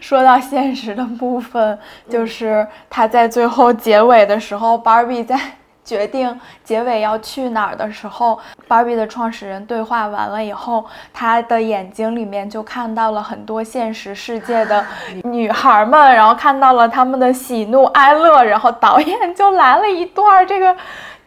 [0.00, 5.38] 说到现实的部分，就是他在最后结尾的时候，Barbie 在
[5.84, 14.84] 决定结尾要去哪儿的时候，Barbie 的创始人对话完了以后，他的眼睛里面就看到了很多现实世界的
[15.24, 20.74] 女孩们，然后看到了他们的喜怒哀乐，然后导演就来了一段儿这个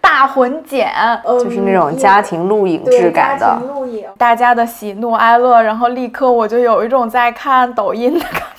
[0.01, 0.91] 大混剪，
[1.23, 3.59] 就是那种家庭录影质感的。
[3.67, 8.56] 录影，大家的喜怒哀乐，然后立刻我就有一种在看抖音的感觉，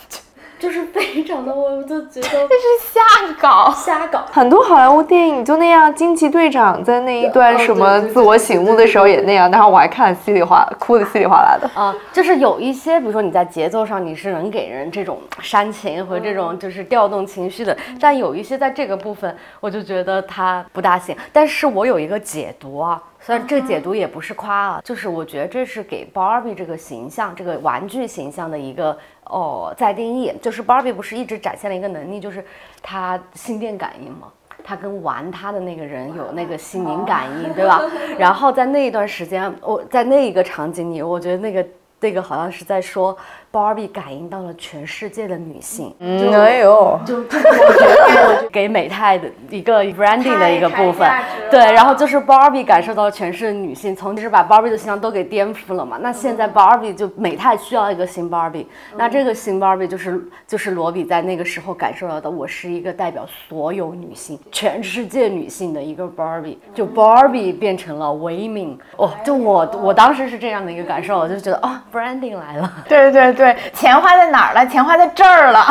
[0.59, 3.01] 就是非常的，我就觉得这是瞎
[3.41, 3.71] 搞。
[3.73, 4.25] 瞎搞。
[4.33, 11.69] 很多好莱坞电影就那样，惊奇队长在那一段哦什么自我醒悟的时候也那样，然后我还看稀里哗，哭的稀里哗啦的。
[11.75, 21.17] 啊，就是有一些，比如说你在节奏上你是能给人这种煽情和这种就是调动情绪的，但有一些在这个部分，我就觉得它不大行。
[21.33, 28.97] 但是我有一个解读啊，虽然这解读也不是夸啊，就是我觉得这是给 Barbie 这个形象、这个玩具形象的一个
[29.29, 32.45] 哦在定义，就是 Barbie 不是一直展现了一个能力，就是
[32.83, 34.29] 她心电感应吗？
[34.65, 37.81] 他跟玩他的那个人有那个心灵感应，对吧？
[38.19, 41.67] 然后在那一段时间，我在那一个场景里，我觉得那个
[42.01, 43.17] 那个好像是在说
[43.51, 51.09] Barbie 感应到了全世界的女性，嗯，哎呦，就这是我觉得给美泰的一个 branding 的一个部分
[51.51, 55.99] 对，然后就是 Barbie 感受到全是女性，从就是把 Barbie 的形象都给颠覆了嘛。
[56.01, 72.71] 那现在 Barbie 就美泰需要一个新 Barbie，那这个新 Barbie 就是就是罗比在那个时候感受到的，我是一个代表所有女性、全世界女性的一个 Barbie，就 Barbie 变成了 women，哦，就我我当时是这样的一个感受，我就觉得啊、branding 来了。
[72.89, 74.67] 对对对，对钱花在哪儿了？
[74.67, 75.65] 钱花在这儿了。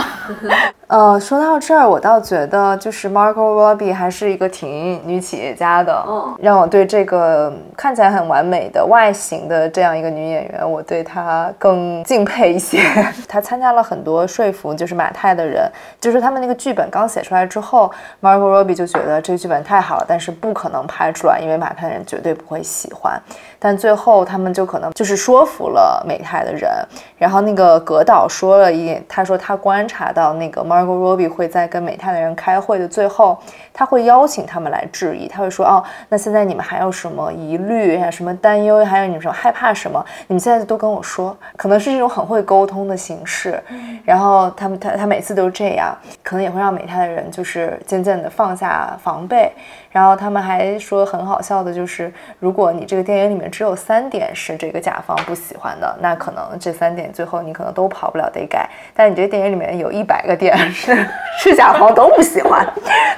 [0.88, 12.80] 呃，说到这儿，我倒觉得就是 Margot Robbie 还是一个挺女企业家的，嗯让我对这个看起来很完美的外形的这样一个女演员，我对她更敬佩一些。
[13.28, 15.70] 她参加了很多说服就是马太的人，
[16.00, 23.22] 就是他们那个剧本刚写出来之后，Margot Robbie 就觉得这个剧本太好了，但是不可能拍出来，因为马太人绝对不会喜欢。
[23.60, 26.72] 但最后他们就可能就是说服了美泰的人，
[27.18, 33.38] 然后那个葛导说了一点，他说他观察到那个 Margot Robbie 会在跟美泰的人开会的最后，
[33.74, 43.62] 他会邀请他们来质疑，他会说哦，那现在你们还有什么疑虑，还有什么担忧，还有你们什么害怕什么，你们现在都跟我说，可能是这种很会沟通的形式。
[44.06, 49.52] 然后他们他他每次都这样，可能也会让美泰的人就是渐渐的放下防备。
[49.92, 58.70] 然后他们还说很好笑的，就是如果你这个电影里面只有三点是这个甲方不喜欢的，那可能这三点最后你可能都跑不了得改。
[58.94, 60.96] 但你这电影里面有一百个点是
[61.40, 62.68] 是甲方都不喜欢，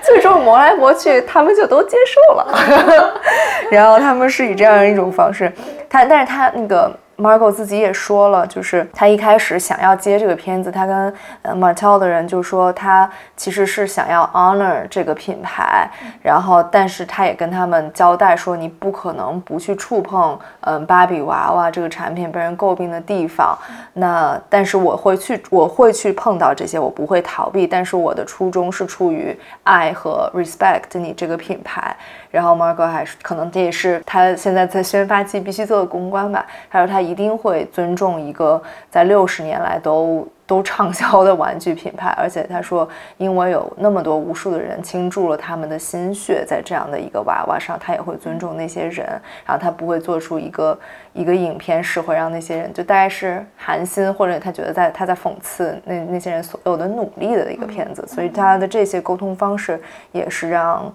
[0.01, 3.19] 最终磨来磨去，他们就都接受了。
[3.71, 5.51] 然后他们是以这样一种方式，
[5.89, 15.89] 他但是他那个 Margot 自己也说了，就是他一开始想要接这个片子，他跟呃 martel 的人就说他其实是想要 honor 这个品牌，
[16.21, 23.57] 然后但是他也跟他们交代说，你不可能不去触碰嗯芭比娃娃这个产品被人诟病的地方。
[23.93, 27.67] 那但是我会去，我会去碰到这些，我不会逃避。
[27.67, 31.93] 但是我的初衷是出于爱和 respect 你这个品牌。
[32.31, 36.45] 然后 Margot 还是可能这也是他现在在宣发期必须做的公关吧。
[36.69, 42.87] 他说他一定会尊重一个在六十年来都都畅销的玩具品牌，而且他说，
[43.17, 49.07] 因为有那么多无数的人倾注了他们的心血在这样的一个娃娃上，他也会尊重那些人，
[49.45, 50.77] 然后他不会做出一个
[51.13, 59.79] 一个影片是会让那些人就大概是寒心，或者他觉得在他在讽刺那那些人所有的努力的一个片子，所以他的这些沟通方式
[60.11, 60.91] 也是让。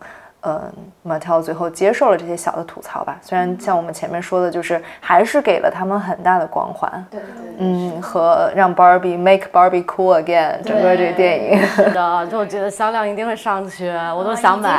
[0.46, 0.72] 嗯
[1.06, 3.16] ，Mattel 最后接受了这些小的吐槽吧。
[3.22, 7.06] 虽然像我们前面说的，就是还是给了他们很大的光环。
[7.10, 7.28] 对对
[7.58, 14.74] 嗯，和让 Barbie make Barbie cool again 整个这个电影， 是的，就我觉得销量一定会上去， 我都想买。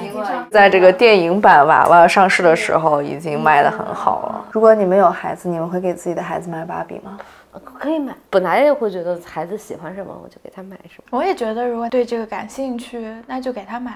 [0.00, 4.44] 已经上在这个电影版娃娃上市的时候已经卖得很好了。
[4.50, 7.16] 如果你们有孩子，你们会给自己的孩子买芭比吗？
[7.58, 11.04] 可以买，本来也会觉得孩子喜欢什么，我就给他买什么。
[11.10, 13.92] 我也觉得，如果对这个感兴趣，那就给他买。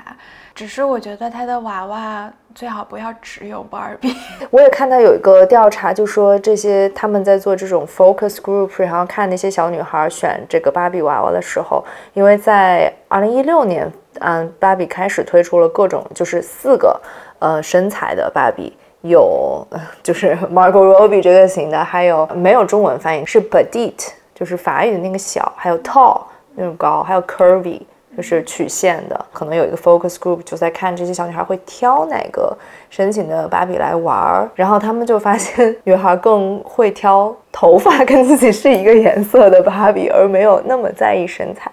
[0.55, 4.13] 只是我觉得他的娃娃最好不要只有芭比。
[4.51, 13.89] 我也看到有一个调查，就说这些他们在做这种 focus group，然后看那些小女孩选这个芭比娃娃的时候，因为在二零一六年，
[14.21, 17.01] 嗯，芭比开始推出了各种就是四个
[17.39, 18.77] 呃身材的芭比。
[19.05, 19.67] 有
[20.03, 26.23] 就是 Margot Robbie 这个型的，还有没有中文翻译是 petite，就是法语的那个小，还有 tall
[26.55, 27.81] 那种高，还有 curvy
[28.17, 29.25] 就是曲线的。
[29.33, 32.57] 可能有一个 focus group 就在看这些小女孩会挑哪个
[32.89, 41.71] 身形的芭比来玩儿，然后他们就发现女孩更会挑头发跟自己是一个颜色的芭比，而没有那么在意身材。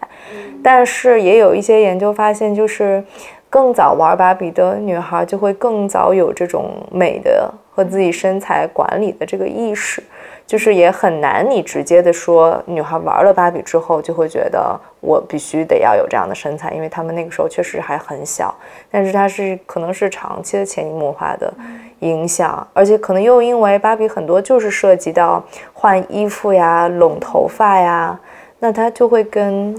[0.64, 3.04] 但是也有一些研究发现，就是
[3.52, 10.02] 更早玩芭比的女孩就会更早有这种美的和自己身材管理的这个意识，
[10.48, 18.56] 就是也很难你直接的说女孩玩了芭比之后就会觉得我必须得要有这样的身材，因为她们那个时候确实还很小，
[18.90, 21.54] 但是它是可能是长期的潜移默化的
[22.00, 25.44] 影响，而且可能又因为芭比很多就是涉及到
[25.74, 28.18] 换衣服呀、拢头发呀，
[28.60, 29.76] 那它就会跟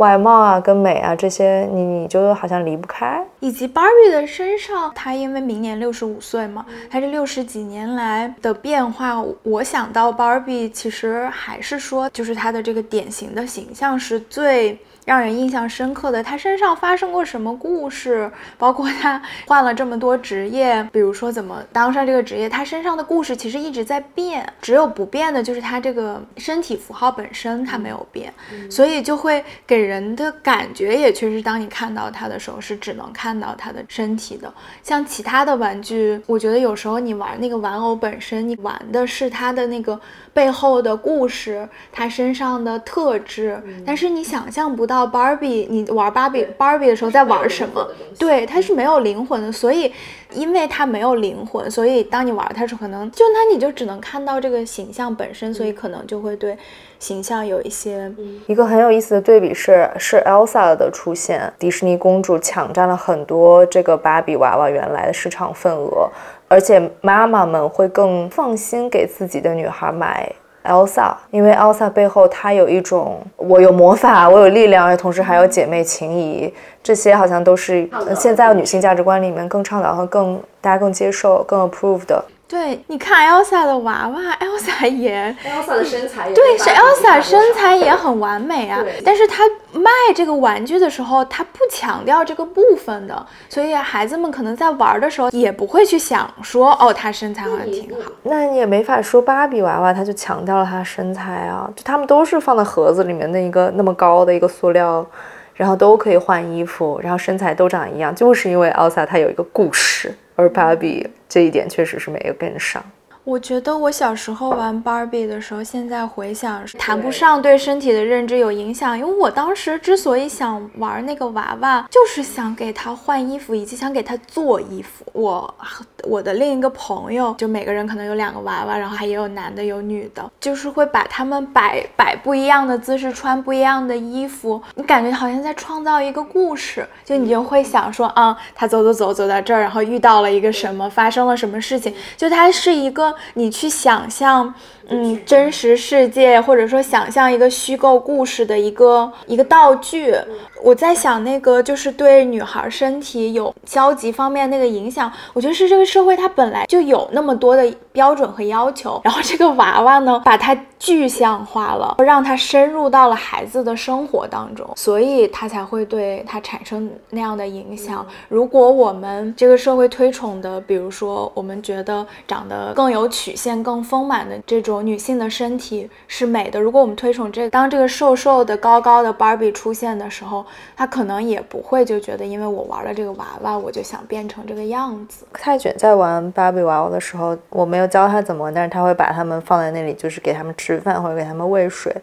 [0.00, 3.22] 外貌啊、跟美啊这些，你你就好像离不开。
[3.40, 14.78] 以及 Barbie 的身上，她因为明年六十五岁嘛，她这六十几年来的变化，我想到 Barbie 其实还是说，就是她的这个典型的形象是最。
[15.10, 18.30] 让人印象深刻的，他身上发生过什么故事？
[18.56, 28.32] 包括他换了这么多职业，比如说怎么当上这个职业，他身上的故事其实一直在变，只有不变的就是他这个身体符号本身它没有变，
[28.70, 34.54] 所以就会给人的感觉也确实，当你看到他的时候是只能看到他的身体的。
[34.80, 40.00] 像其他的玩具，我觉得有时候你玩那个玩偶本身，你玩的是他的那个
[40.32, 47.86] 背后的故事，他身上的特质，但是你想象不到 Barbie，你玩芭比 Barbie 的时候在玩什么？
[48.18, 49.92] 对，它是没有灵魂的，所以
[50.32, 56.56] 因为它没有灵魂，所以当你玩它时，可能就那你就只能看到这个形象本身，所以可能就会对
[56.98, 58.12] 形象有一些
[58.46, 66.08] 一个很有意思的对比是，是 Elsa 的出现，迪士尼公主抢占了很多这个芭比娃娃原来的市场份额，
[66.50, 70.28] 而且妈妈们会更放心给自己的女孩买
[70.64, 82.24] Elsa，因为 Elsa 背后她有一种我有魔法，我有力量，而同时还有姐妹情谊，这些好像都是呃现在女性价值观里面更倡导和更大家更接受、更 approve 的。
[82.50, 98.10] 对，你看 Elsa 的娃娃，Elsa 也 Elsa 的身材也对，是 Elsa 身材也很完美啊，但是她卖这个玩具的时候，她不强调这个部分的，所以孩子们可能在玩的时候也不会去想说，哦，她身材好像挺好。
[98.24, 105.06] 那你也没法说芭比娃娃，它就强调了她身材啊，就他们都是放在盒子里面的一个那么高的一个塑料，
[105.54, 112.82] 然后都可以换衣服，然后身材都长一样，就是因为 Elsa 她有一个故事，而芭比这一点确实是没有跟上。
[113.24, 125.04] 我觉得我小时候玩 Barbie 的时候，现在回想谈不上对身体的认知有影响，因为我当时之所以想玩那个娃娃，就是想给她换衣服，以及想给她做衣服。
[125.12, 144.54] 我和我的另一个朋友，就每个人可能有两个娃娃，然后还也有男的有女的，就是会把他们摆摆不一样的姿势，穿不一样的衣服，你感觉好像在创造一个故事，就你就会想说，啊、他走走走走到这儿，然后遇到了一个什么，发生了什么事情，就它是一个个你去想象，
[144.90, 150.14] 嗯，真实世界或者说想象一个虚构故事的一个一个道具。
[150.62, 168.06] 我在想那个就是对女孩身体有消极方面那个影响，我觉得是这个社会它本来就有那么多的标准和要求， 然后这个娃娃呢把它具象化了，让它深入到了孩子的生活当中，所以它才会对它产生那样的影响。
[168.28, 180.44] 如果我们这个社会推崇的，比如说我们觉得长得更有曲线、更丰满的这种女性的身体是美的，如果我们推崇这个，当这个瘦瘦的、高高的 Barbie 出现的时候，
[180.76, 185.26] 她可能也不会就觉得，因为我玩了这个娃娃，我就想变成这个样子。
[185.32, 191.94] 泰卷在玩芭比娃娃的时候，我没有教他怎么玩，但是他会把他们放在那里，就是给他们吃饭或者给他们喂水。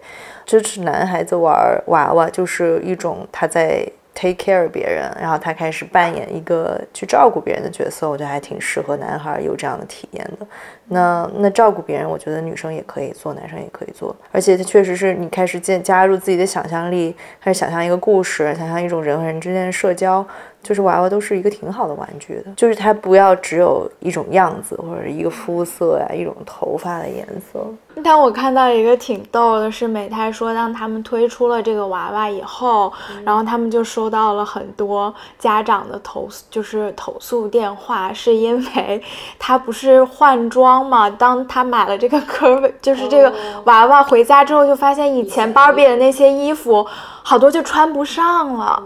[0.46, 1.56] 支持男孩子玩
[1.88, 3.86] 娃娃，就是一种他在
[4.20, 10.48] take care 别人，然后他开始扮演一个去照顾别人的角色，我觉得还挺适合男孩有这样的体验的。
[10.88, 20.26] 那那照顾别人，我觉得女生也可以做，男生也可以做，而且他确实是你开始建加入自己的想象力，开始想象一个故事，想象一种人和人之间的社交，
[20.68, 27.66] 就是娃娃都是一个挺好的玩具的，就是它不要只有一种样子或者一个肤色呀，一种头发的颜色。
[28.04, 32.92] 但我看到一个挺逗的是，美泰说，当他们推出了这个娃娃以后，
[33.24, 39.02] 然后他们就收到了很多家长的投诉，就是投诉电话，是因为
[39.40, 41.10] 他不是换装嘛？
[41.10, 46.86] 当他买了这个科，就是这个娃娃回家之后，就发现以前芭比的那些衣服
[47.24, 48.84] 好多就穿不上了。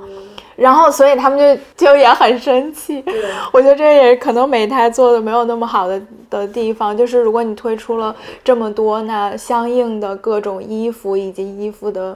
[0.61, 3.03] 然后，所以他们就就也很生气。
[3.51, 5.99] 我觉得这也可能美泰做的没有那么好的
[6.29, 12.15] 的地方，就是如果你推出了这么多，那相应的各种衣服以及衣服的。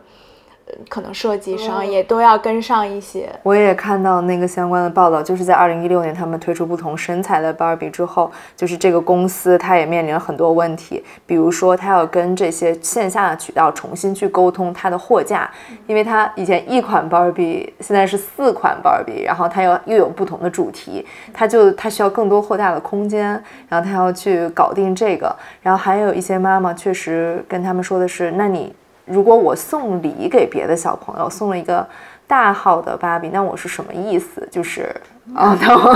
[0.68, 3.30] 呃可能设计上也都要跟上一些。
[3.44, 15.50] 我也看到那个相关的报道，就是在二零一六年他们推出不同身材的芭比之后，就是这个公司它也面临了很多问题，比如说它要跟这些线下的渠道重新去沟通它的货架，
[15.86, 23.32] 因为它以前一款芭比，现在是四款芭比，然后它又又有不同的主题，它就它需要更多货架的空间，
[23.70, 28.74] 然后它要去搞定这个，然后还有一些妈妈确实跟他们说的是，那你。
[29.06, 31.88] 如果我送礼给别的小朋友，送了一个
[32.28, 34.48] 大号的芭比，那我是什么意思？
[34.52, 34.94] 就是
[35.36, 35.96] 啊， 那我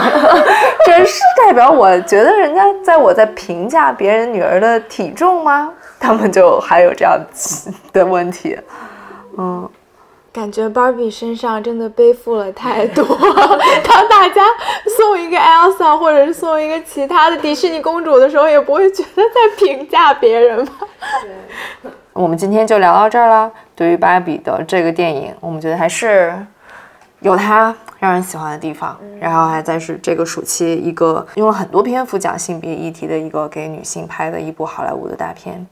[0.85, 5.73] 这是代表我觉得人家在我在评价别人女儿的体重吗？
[5.99, 7.19] 他们就还有这样
[7.91, 8.57] 的问题，
[9.37, 9.69] 嗯。
[10.31, 13.03] 感觉芭比身上真的背负了太多。
[13.83, 14.43] 当大家
[14.95, 20.73] 送一个 Elsa 或者是送一个其他的迪士尼公主的时候，也不会觉得在评价别人吧？
[22.19, 23.49] 我们今天就聊到这儿了。
[23.73, 26.35] 对于芭比的这个电影，我们觉得还是
[27.21, 35.65] 有它让人喜欢的地方，然后还在是这个暑期一个用了很多篇幅讲性别议题的一个给女性拍的一部好莱坞的大片，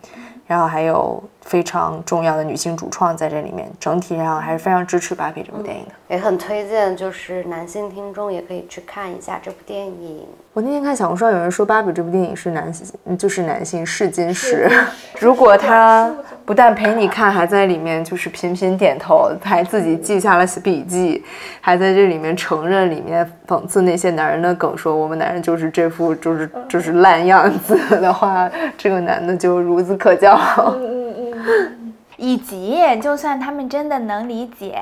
[0.48, 5.92] 然后还有非常重要的女性主创在这里面，整体上还是非常支持芭比这部电影的。
[6.10, 10.26] 也很推荐，就是男性听众也可以去看一下这部电影。
[10.54, 14.70] 我那天看小红书上有人说，《芭比》这部电影是男性，就是男性试金石。
[15.20, 16.12] 如果他
[16.46, 21.24] 不但陪你看，还在里面就是频频点头，还自己记下了笔记，
[21.62, 30.38] 还在这里面承认里面讽刺那些男人的梗，说我们男人就是这副就是就是烂样子的话，这个男的就孺子可教。
[32.18, 34.82] 以及，就算他们真的能理解，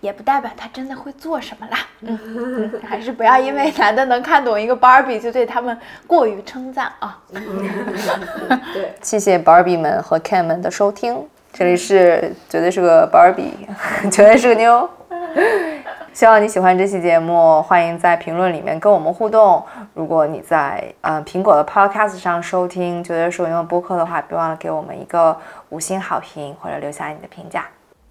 [0.00, 1.78] 也不代表他真的会做什么啦。
[2.00, 7.22] 嗯，还是不要因为男的能看懂一个 Barbie，就对他们过于称赞啊。
[8.74, 13.52] 对，谢谢 Barbie 们和 Ken 们的收听，这里是绝对是个 Barbie，
[14.10, 14.90] 绝对是个妞。
[16.12, 19.64] 希望你喜欢这期节目，欢迎在评论里面跟我们互动。
[19.94, 25.36] 如果你在呃苹果的 Podcast 上收听觉得是我用的播客的话，别忘了给我们一个
[25.70, 27.64] 五星好评或者留下你的评价。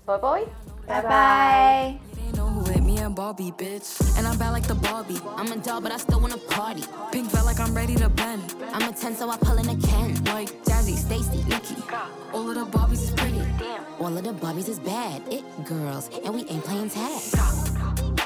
[0.06, 0.42] 拜拜。
[0.88, 2.81] 拜拜。
[3.02, 4.18] They know who hit and Barbie, bitch.
[4.18, 5.20] And I'm bad like the Barbie.
[5.36, 6.84] I'm a doll, but I still wanna party.
[7.12, 8.56] Pink felt like I'm ready to bend.
[8.74, 10.24] I'm a 10, so I pull in a Ken.
[10.26, 11.82] Like Jazzy, Stacy, Nikki.
[12.32, 13.42] All of the Barbies is pretty.
[14.00, 15.22] All of the Barbies is bad.
[15.32, 18.21] It girls, and we ain't playing tag.